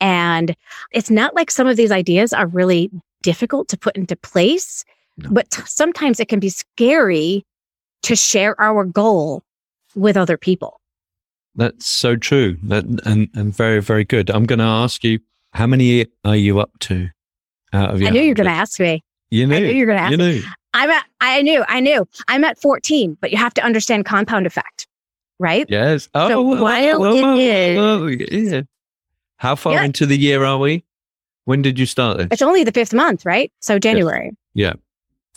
And 0.00 0.54
it's 0.92 1.10
not 1.10 1.34
like 1.34 1.50
some 1.50 1.66
of 1.66 1.76
these 1.76 1.90
ideas 1.90 2.32
are 2.32 2.46
really 2.46 2.90
difficult 3.22 3.68
to 3.68 3.78
put 3.78 3.96
into 3.96 4.16
place, 4.16 4.84
no. 5.16 5.30
but 5.30 5.50
t- 5.50 5.62
sometimes 5.66 6.20
it 6.20 6.28
can 6.28 6.40
be 6.40 6.50
scary 6.50 7.44
to 8.02 8.14
share 8.14 8.60
our 8.60 8.84
goal 8.84 9.42
with 9.94 10.16
other 10.16 10.36
people. 10.36 10.80
That's 11.54 11.86
so 11.86 12.16
true. 12.16 12.58
That, 12.64 12.84
and, 13.06 13.30
and 13.34 13.56
very, 13.56 13.80
very 13.80 14.04
good. 14.04 14.30
I'm 14.30 14.44
going 14.44 14.58
to 14.58 14.64
ask 14.64 15.02
you, 15.02 15.20
how 15.54 15.66
many 15.66 16.06
are 16.24 16.36
you 16.36 16.60
up 16.60 16.70
to 16.80 17.08
out 17.72 17.94
of 17.94 18.00
your 18.00 18.10
I 18.10 18.12
knew 18.12 18.20
you 18.20 18.28
were 18.28 18.34
going 18.34 18.46
to 18.46 18.52
ask 18.52 18.78
me. 18.78 19.02
You 19.30 19.46
knew. 19.46 19.56
I 19.56 19.60
knew 19.60 19.72
you 19.72 19.86
were 19.86 19.86
going 19.86 19.98
to 19.98 20.02
ask 20.02 20.10
you 20.10 20.16
knew. 20.18 20.42
I'm 20.74 20.90
at, 20.90 21.04
I 21.20 21.42
knew, 21.42 21.64
I 21.68 21.80
knew. 21.80 22.06
I'm 22.28 22.44
at 22.44 22.60
14, 22.60 23.16
but 23.20 23.30
you 23.32 23.38
have 23.38 23.54
to 23.54 23.64
understand 23.64 24.04
compound 24.04 24.46
effect, 24.46 24.85
right? 25.38 25.66
Yes. 25.68 26.08
Oh, 26.14 26.28
so 26.28 26.42
while 26.42 27.00
well, 27.00 27.36
it 27.36 27.40
is. 27.40 27.76
Well, 27.78 28.10
yeah. 28.10 28.62
How 29.38 29.54
far 29.54 29.74
yeah. 29.74 29.84
into 29.84 30.06
the 30.06 30.16
year 30.16 30.44
are 30.44 30.58
we? 30.58 30.84
When 31.44 31.62
did 31.62 31.78
you 31.78 31.86
start 31.86 32.18
this? 32.18 32.28
It's 32.30 32.42
only 32.42 32.64
the 32.64 32.72
fifth 32.72 32.94
month, 32.94 33.24
right? 33.24 33.52
So 33.60 33.78
January. 33.78 34.32
Yes. 34.54 34.74
Yeah. 34.74 34.80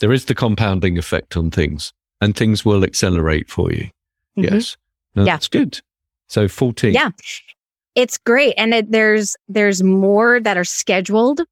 There 0.00 0.12
is 0.12 0.24
the 0.24 0.34
compounding 0.34 0.98
effect 0.98 1.36
on 1.36 1.50
things 1.50 1.92
and 2.20 2.34
things 2.34 2.64
will 2.64 2.82
accelerate 2.84 3.50
for 3.50 3.72
you. 3.72 3.90
Mm-hmm. 4.36 4.54
Yes. 4.54 4.76
No, 5.14 5.24
yeah. 5.24 5.34
That's 5.34 5.48
good. 5.48 5.80
So 6.28 6.48
14. 6.48 6.92
Yeah. 6.92 7.10
It's 7.94 8.18
great. 8.18 8.54
And 8.56 8.72
it, 8.72 8.90
there's, 8.90 9.36
there's 9.48 9.82
more 9.82 10.40
that 10.40 10.56
are 10.56 10.64
scheduled 10.64 11.42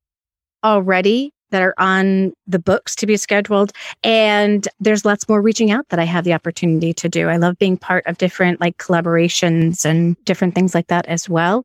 already 0.65 1.33
that 1.51 1.63
are 1.63 1.75
on 1.79 2.33
the 2.47 2.59
books 2.59 2.95
to 2.97 3.07
be 3.07 3.17
scheduled. 3.17 3.73
And 4.03 4.69
there's 4.81 5.05
lots 5.05 5.29
more 5.29 5.41
reaching 5.41 5.71
out 5.71 5.89
that 5.89 5.99
I 5.99 6.05
have 6.05 6.25
the 6.25 6.35
opportunity 6.35 6.93
to 6.95 7.09
do. 7.09 7.29
I 7.29 7.37
love 7.37 7.59
being 7.59 7.77
part 7.77 8.07
of 8.07 8.19
different 8.19 8.61
like 8.61 8.77
collaborations 8.79 9.85
and 9.85 10.23
different 10.25 10.55
things 10.55 10.75
like 10.75 10.89
that 10.89 11.07
as 11.07 11.29
well. 11.29 11.65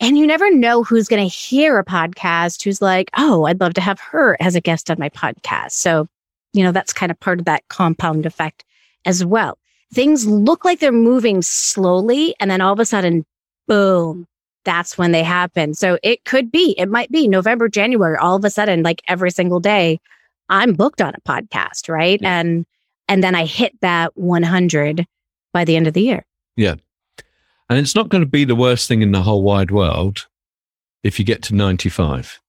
And 0.00 0.18
you 0.18 0.26
never 0.26 0.52
know 0.52 0.82
who's 0.82 1.06
going 1.06 1.22
to 1.22 1.34
hear 1.34 1.78
a 1.78 1.84
podcast 1.84 2.62
who's 2.64 2.82
like, 2.82 3.10
oh, 3.16 3.44
I'd 3.44 3.60
love 3.60 3.74
to 3.74 3.80
have 3.80 4.00
her 4.00 4.36
as 4.40 4.56
a 4.56 4.60
guest 4.60 4.90
on 4.90 4.98
my 4.98 5.08
podcast. 5.10 5.72
So, 5.72 6.08
you 6.52 6.64
know, 6.64 6.72
that's 6.72 6.92
kind 6.92 7.12
of 7.12 7.20
part 7.20 7.38
of 7.38 7.44
that 7.44 7.62
compound 7.68 8.26
effect 8.26 8.64
as 9.04 9.24
well. 9.24 9.58
Things 9.94 10.26
look 10.26 10.64
like 10.64 10.80
they're 10.80 10.90
moving 10.90 11.40
slowly. 11.42 12.34
And 12.40 12.50
then 12.50 12.60
all 12.60 12.72
of 12.72 12.80
a 12.80 12.84
sudden, 12.84 13.24
boom, 13.68 14.26
that's 14.64 14.96
when 14.96 15.12
they 15.12 15.22
happen. 15.22 15.74
So 15.74 15.98
it 16.02 16.24
could 16.24 16.50
be, 16.50 16.74
it 16.78 16.88
might 16.88 17.10
be 17.10 17.28
November, 17.28 17.68
January, 17.68 18.16
all 18.16 18.36
of 18.36 18.44
a 18.44 18.50
sudden, 18.50 18.82
like 18.82 19.02
every 19.08 19.30
single 19.30 19.60
day, 19.60 20.00
I'm 20.48 20.74
booked 20.74 21.00
on 21.00 21.14
a 21.14 21.20
podcast, 21.28 21.88
right? 21.88 22.20
Yeah. 22.20 22.40
And 22.40 22.66
and 23.08 23.22
then 23.22 23.34
I 23.34 23.44
hit 23.44 23.78
that 23.80 24.16
100 24.16 25.06
by 25.52 25.64
the 25.64 25.76
end 25.76 25.86
of 25.86 25.94
the 25.94 26.02
year. 26.02 26.24
Yeah. 26.56 26.76
And 27.68 27.78
it's 27.78 27.94
not 27.94 28.08
going 28.08 28.22
to 28.22 28.28
be 28.28 28.44
the 28.44 28.54
worst 28.54 28.88
thing 28.88 29.02
in 29.02 29.12
the 29.12 29.22
whole 29.22 29.42
wide 29.42 29.70
world 29.70 30.28
if 31.02 31.18
you 31.18 31.24
get 31.24 31.42
to 31.44 31.54
95. 31.54 32.40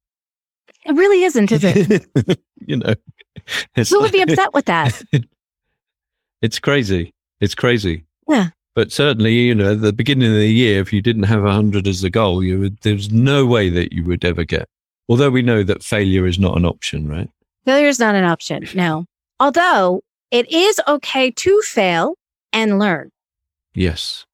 It 0.86 0.96
really 0.96 1.24
isn't, 1.24 1.52
is 1.52 1.64
it? 1.64 2.06
you 2.66 2.78
know, 2.78 2.94
who 3.76 4.02
would 4.02 4.12
be 4.12 4.22
upset 4.22 4.54
with 4.54 4.66
that? 4.66 5.02
it's 6.42 6.60
crazy. 6.60 7.14
It's 7.40 7.56
crazy. 7.56 8.06
Yeah. 8.28 8.50
But 8.76 8.92
certainly, 8.92 9.34
you 9.34 9.54
know, 9.54 9.74
at 9.74 9.82
the 9.82 9.94
beginning 9.94 10.32
of 10.32 10.38
the 10.38 10.52
year, 10.52 10.82
if 10.82 10.92
you 10.92 11.02
didn't 11.02 11.24
have 11.24 11.44
100 11.44 11.88
as 11.88 12.04
a 12.04 12.10
goal, 12.10 12.44
you 12.44 12.60
would, 12.60 12.78
there's 12.82 13.12
no 13.12 13.46
way 13.46 13.70
that 13.70 13.94
you 13.94 14.04
would 14.06 14.26
ever 14.26 14.44
get. 14.44 14.68
Although 15.08 15.30
we 15.30 15.42
know 15.42 15.64
that 15.64 15.84
failure 15.84 16.26
is 16.26 16.40
not 16.40 16.58
an 16.58 16.66
option, 16.66 17.08
right? 17.08 17.30
Failure 17.66 17.88
is 17.88 18.00
not 18.00 18.16
an 18.16 18.24
option, 18.24 18.68
no. 18.74 19.06
Although 19.40 20.02
it 20.32 20.52
is 20.52 20.82
okay 20.88 21.30
to 21.30 21.62
fail 21.62 22.16
and 22.52 22.80
learn. 22.80 23.12
Yes. 23.76 24.26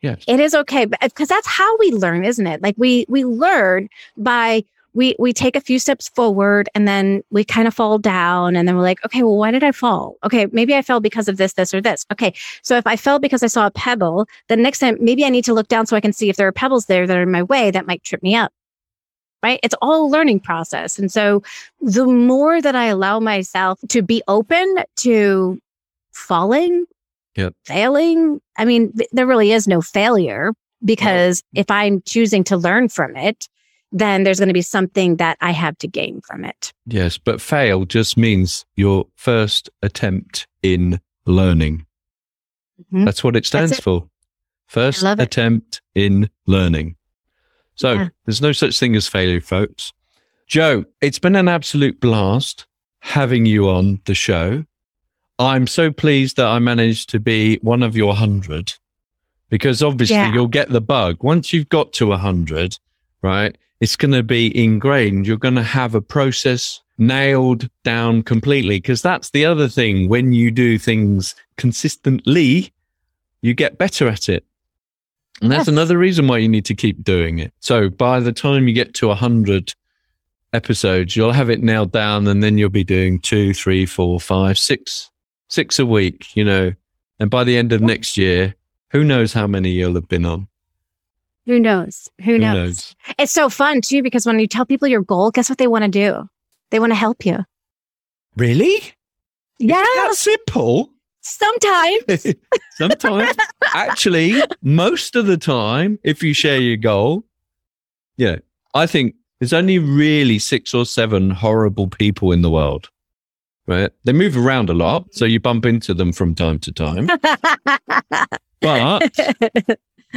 Yes. 0.00 0.22
It 0.28 0.40
is 0.40 0.54
okay 0.54 0.84
because 0.84 1.28
that's 1.28 1.46
how 1.46 1.76
we 1.78 1.90
learn, 1.90 2.24
isn't 2.24 2.46
it? 2.46 2.62
Like 2.62 2.74
we 2.76 3.06
we 3.08 3.24
learn 3.24 3.88
by 4.16 4.64
we 4.94 5.14
we 5.18 5.32
take 5.32 5.56
a 5.56 5.60
few 5.60 5.78
steps 5.78 6.08
forward 6.08 6.68
and 6.74 6.88
then 6.88 7.22
we 7.30 7.44
kind 7.44 7.68
of 7.68 7.74
fall 7.74 7.98
down 7.98 8.56
and 8.56 8.66
then 8.66 8.76
we're 8.76 8.82
like 8.82 9.04
okay 9.04 9.22
well 9.22 9.36
why 9.36 9.50
did 9.50 9.62
i 9.62 9.72
fall? 9.72 10.16
Okay 10.24 10.46
maybe 10.52 10.74
i 10.74 10.82
fell 10.82 11.00
because 11.00 11.28
of 11.28 11.36
this 11.36 11.54
this 11.54 11.74
or 11.74 11.80
this. 11.80 12.06
Okay 12.12 12.32
so 12.62 12.76
if 12.76 12.86
i 12.86 12.96
fell 12.96 13.18
because 13.18 13.42
i 13.42 13.46
saw 13.46 13.66
a 13.66 13.70
pebble 13.70 14.26
then 14.48 14.62
next 14.62 14.78
time 14.78 14.96
maybe 15.00 15.24
i 15.24 15.28
need 15.28 15.44
to 15.44 15.54
look 15.54 15.68
down 15.68 15.86
so 15.86 15.96
i 15.96 16.00
can 16.00 16.12
see 16.12 16.28
if 16.28 16.36
there 16.36 16.48
are 16.48 16.52
pebbles 16.52 16.86
there 16.86 17.06
that 17.06 17.16
are 17.16 17.22
in 17.22 17.30
my 17.30 17.42
way 17.42 17.70
that 17.70 17.86
might 17.86 18.02
trip 18.02 18.22
me 18.22 18.34
up. 18.34 18.52
Right? 19.42 19.60
It's 19.62 19.74
all 19.82 20.06
a 20.06 20.08
learning 20.08 20.40
process. 20.40 20.98
And 20.98 21.12
so 21.12 21.42
the 21.80 22.06
more 22.06 22.62
that 22.62 22.74
i 22.74 22.86
allow 22.86 23.20
myself 23.20 23.78
to 23.88 24.02
be 24.02 24.22
open 24.28 24.76
to 24.96 25.60
falling 26.12 26.86
yep. 27.36 27.54
failing 27.64 28.40
i 28.56 28.64
mean 28.64 28.92
th- 28.92 29.08
there 29.12 29.26
really 29.26 29.52
is 29.52 29.66
no 29.66 29.80
failure 29.80 30.52
because 30.84 31.42
if 31.54 31.70
i'm 31.70 32.00
choosing 32.02 32.44
to 32.44 32.56
learn 32.56 32.88
from 32.88 33.16
it 33.16 33.48
then 33.94 34.24
there's 34.24 34.40
going 34.40 34.48
to 34.48 34.54
be 34.54 34.60
something 34.60 35.16
that 35.16 35.38
I 35.40 35.52
have 35.52 35.78
to 35.78 35.88
gain 35.88 36.20
from 36.26 36.44
it. 36.44 36.72
Yes, 36.86 37.16
but 37.16 37.40
fail 37.40 37.84
just 37.84 38.16
means 38.16 38.66
your 38.74 39.06
first 39.14 39.70
attempt 39.82 40.48
in 40.62 41.00
learning. 41.26 41.86
Mm-hmm. 42.80 43.04
That's 43.04 43.22
what 43.22 43.36
it 43.36 43.46
stands 43.46 43.78
it. 43.78 43.82
for. 43.82 44.08
First 44.66 45.04
attempt 45.04 45.80
in 45.94 46.28
learning. 46.46 46.96
So 47.76 47.92
yeah. 47.92 48.08
there's 48.26 48.42
no 48.42 48.50
such 48.50 48.78
thing 48.78 48.96
as 48.96 49.06
failure, 49.06 49.40
folks. 49.40 49.92
Joe, 50.48 50.84
it's 51.00 51.20
been 51.20 51.36
an 51.36 51.48
absolute 51.48 52.00
blast 52.00 52.66
having 53.00 53.46
you 53.46 53.68
on 53.68 54.00
the 54.06 54.14
show. 54.14 54.64
I'm 55.38 55.68
so 55.68 55.92
pleased 55.92 56.36
that 56.36 56.46
I 56.46 56.58
managed 56.58 57.10
to 57.10 57.20
be 57.20 57.58
one 57.62 57.84
of 57.84 57.96
your 57.96 58.14
hundred 58.14 58.74
because 59.50 59.84
obviously 59.84 60.16
yeah. 60.16 60.32
you'll 60.32 60.48
get 60.48 60.70
the 60.70 60.80
bug 60.80 61.22
once 61.22 61.52
you've 61.52 61.68
got 61.68 61.92
to 61.94 62.12
a 62.12 62.16
hundred, 62.16 62.78
right? 63.22 63.56
It's 63.84 63.96
going 63.96 64.12
to 64.12 64.22
be 64.22 64.46
ingrained. 64.58 65.26
You're 65.26 65.36
going 65.36 65.56
to 65.56 65.62
have 65.62 65.94
a 65.94 66.00
process 66.00 66.80
nailed 66.96 67.68
down 67.82 68.22
completely. 68.22 68.78
Because 68.78 69.02
that's 69.02 69.28
the 69.28 69.44
other 69.44 69.68
thing. 69.68 70.08
When 70.08 70.32
you 70.32 70.50
do 70.50 70.78
things 70.78 71.34
consistently, 71.58 72.72
you 73.42 73.52
get 73.52 73.76
better 73.76 74.08
at 74.08 74.30
it. 74.30 74.46
And 75.42 75.52
that's 75.52 75.66
yes. 75.66 75.68
another 75.68 75.98
reason 75.98 76.26
why 76.26 76.38
you 76.38 76.48
need 76.48 76.64
to 76.64 76.74
keep 76.74 77.04
doing 77.04 77.40
it. 77.40 77.52
So 77.60 77.90
by 77.90 78.20
the 78.20 78.32
time 78.32 78.68
you 78.68 78.72
get 78.72 78.94
to 78.94 79.10
a 79.10 79.14
hundred 79.14 79.74
episodes, 80.54 81.14
you'll 81.14 81.32
have 81.32 81.50
it 81.50 81.62
nailed 81.62 81.92
down 81.92 82.26
and 82.26 82.42
then 82.42 82.56
you'll 82.56 82.70
be 82.70 82.84
doing 82.84 83.18
two, 83.18 83.52
three, 83.52 83.84
four, 83.84 84.18
five, 84.18 84.56
six, 84.56 85.10
six 85.50 85.78
a 85.78 85.84
week, 85.84 86.34
you 86.34 86.44
know, 86.44 86.72
and 87.20 87.30
by 87.30 87.44
the 87.44 87.58
end 87.58 87.70
of 87.74 87.82
next 87.82 88.16
year, 88.16 88.54
who 88.92 89.04
knows 89.04 89.34
how 89.34 89.46
many 89.46 89.72
you'll 89.72 89.96
have 89.96 90.08
been 90.08 90.24
on. 90.24 90.48
Who 91.46 91.60
knows? 91.60 92.08
Who 92.24 92.38
knows? 92.38 92.54
Who 92.54 92.64
knows? 92.64 92.96
It's 93.18 93.32
so 93.32 93.48
fun 93.48 93.80
too 93.80 94.02
because 94.02 94.24
when 94.26 94.38
you 94.38 94.46
tell 94.46 94.64
people 94.64 94.88
your 94.88 95.02
goal, 95.02 95.30
guess 95.30 95.48
what 95.48 95.58
they 95.58 95.66
want 95.66 95.84
to 95.84 95.90
do? 95.90 96.28
They 96.70 96.78
want 96.78 96.90
to 96.90 96.96
help 96.96 97.26
you. 97.26 97.38
Really? 98.36 98.80
Yeah. 99.58 99.84
That's 99.96 100.18
simple. 100.18 100.90
Sometimes. 101.20 102.26
Sometimes. 102.76 103.36
Actually, 103.74 104.42
most 104.62 105.16
of 105.16 105.26
the 105.26 105.36
time, 105.36 105.98
if 106.02 106.22
you 106.22 106.34
share 106.34 106.60
your 106.60 106.76
goal, 106.76 107.24
yeah, 108.16 108.36
I 108.74 108.86
think 108.86 109.14
there's 109.40 109.52
only 109.52 109.78
really 109.78 110.38
six 110.38 110.74
or 110.74 110.84
seven 110.84 111.30
horrible 111.30 111.88
people 111.88 112.32
in 112.32 112.42
the 112.42 112.50
world. 112.50 112.90
Right? 113.66 113.90
They 114.04 114.12
move 114.12 114.36
around 114.36 114.68
a 114.68 114.74
lot, 114.74 115.14
so 115.14 115.24
you 115.24 115.40
bump 115.40 115.64
into 115.64 115.94
them 115.94 116.12
from 116.12 116.34
time 116.34 116.58
to 116.60 116.72
time. 116.72 117.06
but 118.60 119.10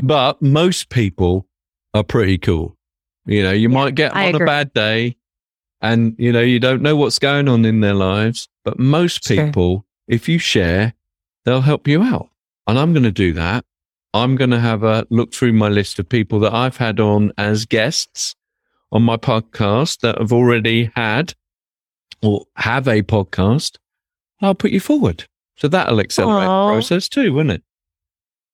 but 0.03 0.41
most 0.41 0.89
people 0.89 1.47
are 1.93 2.03
pretty 2.03 2.37
cool. 2.37 2.75
You 3.25 3.43
know, 3.43 3.51
you 3.51 3.69
yeah, 3.69 3.73
might 3.73 3.95
get 3.95 4.13
on 4.13 4.35
a 4.35 4.45
bad 4.45 4.73
day 4.73 5.17
and, 5.81 6.15
you 6.17 6.31
know, 6.31 6.41
you 6.41 6.59
don't 6.59 6.81
know 6.81 6.95
what's 6.95 7.19
going 7.19 7.47
on 7.47 7.65
in 7.65 7.81
their 7.81 7.93
lives, 7.93 8.47
but 8.63 8.79
most 8.79 9.27
people, 9.27 9.85
if 10.07 10.29
you 10.29 10.39
share, 10.39 10.93
they'll 11.45 11.61
help 11.61 11.87
you 11.87 12.03
out. 12.03 12.29
And 12.67 12.79
I'm 12.79 12.93
going 12.93 13.03
to 13.03 13.11
do 13.11 13.33
that. 13.33 13.65
I'm 14.13 14.35
going 14.35 14.49
to 14.49 14.59
have 14.59 14.83
a 14.83 15.05
look 15.09 15.33
through 15.33 15.53
my 15.53 15.69
list 15.69 15.99
of 15.99 16.09
people 16.09 16.39
that 16.39 16.53
I've 16.53 16.77
had 16.77 16.99
on 16.99 17.31
as 17.37 17.65
guests 17.65 18.35
on 18.91 19.03
my 19.03 19.17
podcast 19.17 19.99
that 19.99 20.17
have 20.17 20.31
already 20.31 20.91
had 20.95 21.33
or 22.23 22.45
have 22.55 22.87
a 22.87 23.03
podcast. 23.03 23.77
I'll 24.41 24.55
put 24.55 24.71
you 24.71 24.79
forward. 24.79 25.25
So 25.57 25.67
that'll 25.67 25.99
accelerate 25.99 26.47
Aww. 26.47 26.69
the 26.69 26.73
process 26.73 27.09
too, 27.09 27.33
won't 27.33 27.51
it? 27.51 27.63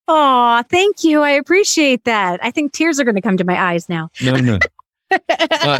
Oh, 0.08 0.64
thank 0.70 1.04
you. 1.04 1.22
I 1.22 1.32
appreciate 1.32 2.04
that. 2.06 2.40
I 2.44 2.52
think 2.52 2.74
tears 2.74 3.00
are 3.00 3.04
going 3.04 3.16
to 3.16 3.22
come 3.22 3.38
to 3.38 3.44
my 3.44 3.60
eyes 3.62 3.88
now. 3.88 4.10
No, 4.24 4.36
no. 4.36 4.56
uh, 5.12 5.18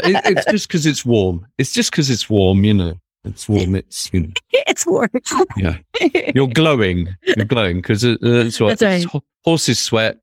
it, 0.04 0.22
it's 0.24 0.46
just 0.50 0.68
because 0.68 0.86
it's 0.86 1.04
warm. 1.04 1.46
It's 1.58 1.72
just 1.72 1.90
because 1.90 2.08
it's 2.10 2.28
warm, 2.30 2.64
you 2.64 2.74
know. 2.74 2.94
It's 3.24 3.48
warm. 3.48 3.74
It's 3.74 4.10
you 4.12 4.20
know, 4.20 4.30
it's 4.52 4.86
warm. 4.86 5.08
yeah. 5.56 5.78
You're 6.34 6.48
glowing. 6.48 7.08
You're 7.22 7.46
glowing 7.46 7.76
because 7.76 8.04
uh, 8.04 8.16
that's 8.20 8.60
what 8.60 8.78
That's 8.78 9.06
right. 9.06 9.22
horses 9.44 9.78
sweat, 9.78 10.18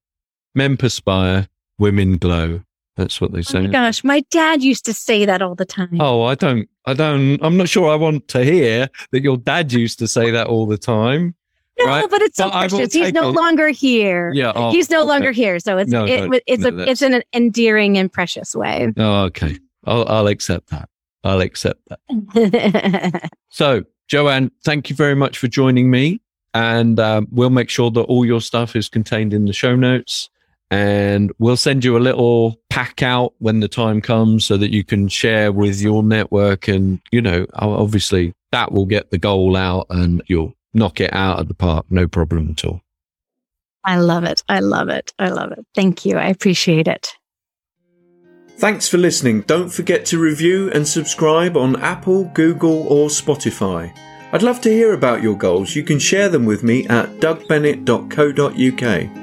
men 0.55 0.77
perspire, 0.77 1.47
women 1.79 2.17
glow. 2.17 2.61
That's 2.97 3.19
what 3.21 3.31
they 3.31 3.39
Oh 3.39 3.41
say. 3.41 3.61
my 3.61 3.67
gosh, 3.69 4.03
my 4.03 4.19
dad 4.31 4.61
used 4.61 4.85
to 4.85 4.93
say 4.93 5.25
that 5.25 5.41
all 5.41 5.55
the 5.55 5.65
time. 5.65 5.97
Oh, 5.99 6.23
I 6.23 6.35
don't, 6.35 6.69
I 6.85 6.93
don't, 6.93 7.39
I'm 7.41 7.57
not 7.57 7.69
sure 7.69 7.89
I 7.91 7.95
want 7.95 8.27
to 8.29 8.43
hear 8.43 8.89
that 9.11 9.23
your 9.23 9.37
dad 9.37 9.71
used 9.73 9.97
to 9.99 10.07
say 10.07 10.29
that 10.31 10.47
all 10.47 10.65
the 10.67 10.77
time. 10.77 11.33
No, 11.79 11.86
right. 11.86 12.10
but 12.10 12.21
it's 12.21 12.38
so 12.38 12.49
But 12.49 12.69
precious. 12.69 12.93
He's 12.93 13.13
no 13.13 13.29
a- 13.29 13.31
longer 13.31 13.69
here. 13.69 14.31
Yeah. 14.34 14.51
Oh, 14.55 14.71
He's 14.71 14.89
no 14.89 15.01
okay. 15.01 15.07
longer 15.10 15.31
here, 15.31 15.60
so 15.60 15.77
it's 15.77 15.89
No, 15.91 16.05
it, 16.05 16.43
it's 16.47 16.63
no, 16.63 16.69
a, 16.69 16.88
it's 16.88 17.01
in 17.01 17.13
an 17.13 17.23
endearing 17.34 17.97
and 17.97 18.12
precious 18.12 18.55
way. 18.55 18.91
Oh, 18.97 19.23
okay. 19.25 19.57
I'll, 19.86 20.07
I'll 20.07 20.27
accept 20.27 20.69
that. 20.69 20.89
I'll 21.23 21.41
accept 21.41 21.81
that. 21.89 23.29
So, 23.49 23.84
Joanne, 24.07 24.49
thank 24.63 24.89
you 24.89 24.95
very 24.95 25.15
much 25.15 25.38
for 25.38 25.47
joining 25.47 25.91
me. 25.91 26.21
And 26.53 26.99
um, 26.99 27.27
we'll 27.31 27.49
make 27.49 27.69
sure 27.69 27.91
that 27.91 28.01
all 28.03 28.25
your 28.25 28.41
stuff 28.41 28.75
is 28.75 28.89
contained 28.89 29.34
in 29.34 29.45
the 29.45 29.53
show 29.53 29.75
notes. 29.75 30.29
And 30.69 31.31
we'll 31.38 31.57
send 31.57 31.84
you 31.84 31.97
a 31.97 31.99
little 31.99 32.57
pack 32.69 33.03
out 33.03 33.34
when 33.39 33.60
the 33.60 33.67
time 33.67 33.99
comes 34.01 34.45
so 34.45 34.55
that 34.57 34.71
you 34.71 34.86
can 34.86 35.10
share 35.10 35.51
with 35.51 35.81
your 35.81 36.01
network. 36.01 36.69
And, 36.69 37.01
you 37.12 37.21
know, 37.21 37.45
obviously 37.53 38.34
that 38.53 38.71
will 38.71 38.86
get 38.86 39.12
the 39.12 39.17
goal 39.17 39.57
out 39.57 39.88
and 39.89 40.21
you'll 40.27 40.53
knock 40.73 40.99
it 40.99 41.13
out 41.13 41.39
of 41.39 41.47
the 41.47 41.53
park. 41.53 41.86
No 41.89 42.07
problem 42.07 42.49
at 42.51 42.65
all. 42.65 42.81
I 43.84 43.97
love 43.97 44.23
it. 44.23 44.43
I 44.47 44.60
love 44.60 44.89
it. 44.89 45.12
I 45.17 45.29
love 45.29 45.51
it. 45.51 45.65
Thank 45.73 46.05
you. 46.05 46.17
I 46.17 46.27
appreciate 46.27 46.88
it. 46.88 47.13
Thanks 48.57 48.88
for 48.88 48.99
listening. 48.99 49.41
Don't 49.41 49.69
forget 49.69 50.05
to 50.07 50.19
review 50.19 50.69
and 50.71 50.88
subscribe 50.88 51.57
on 51.57 51.81
Apple, 51.81 52.25
Google, 52.25 52.86
or 52.88 53.07
Spotify. 53.07 53.91
I'd 54.31 54.43
love 54.43 54.62
to 54.62 54.69
hear 54.69 54.93
about 54.93 55.23
your 55.23 55.36
goals. 55.36 55.75
You 55.75 55.84
can 55.84 55.99
share 55.99 56.29
them 56.29 56.45
with 56.45 56.63
me 56.63 56.88
at 56.88 57.19
dougbennett.co.uk. 57.19 59.20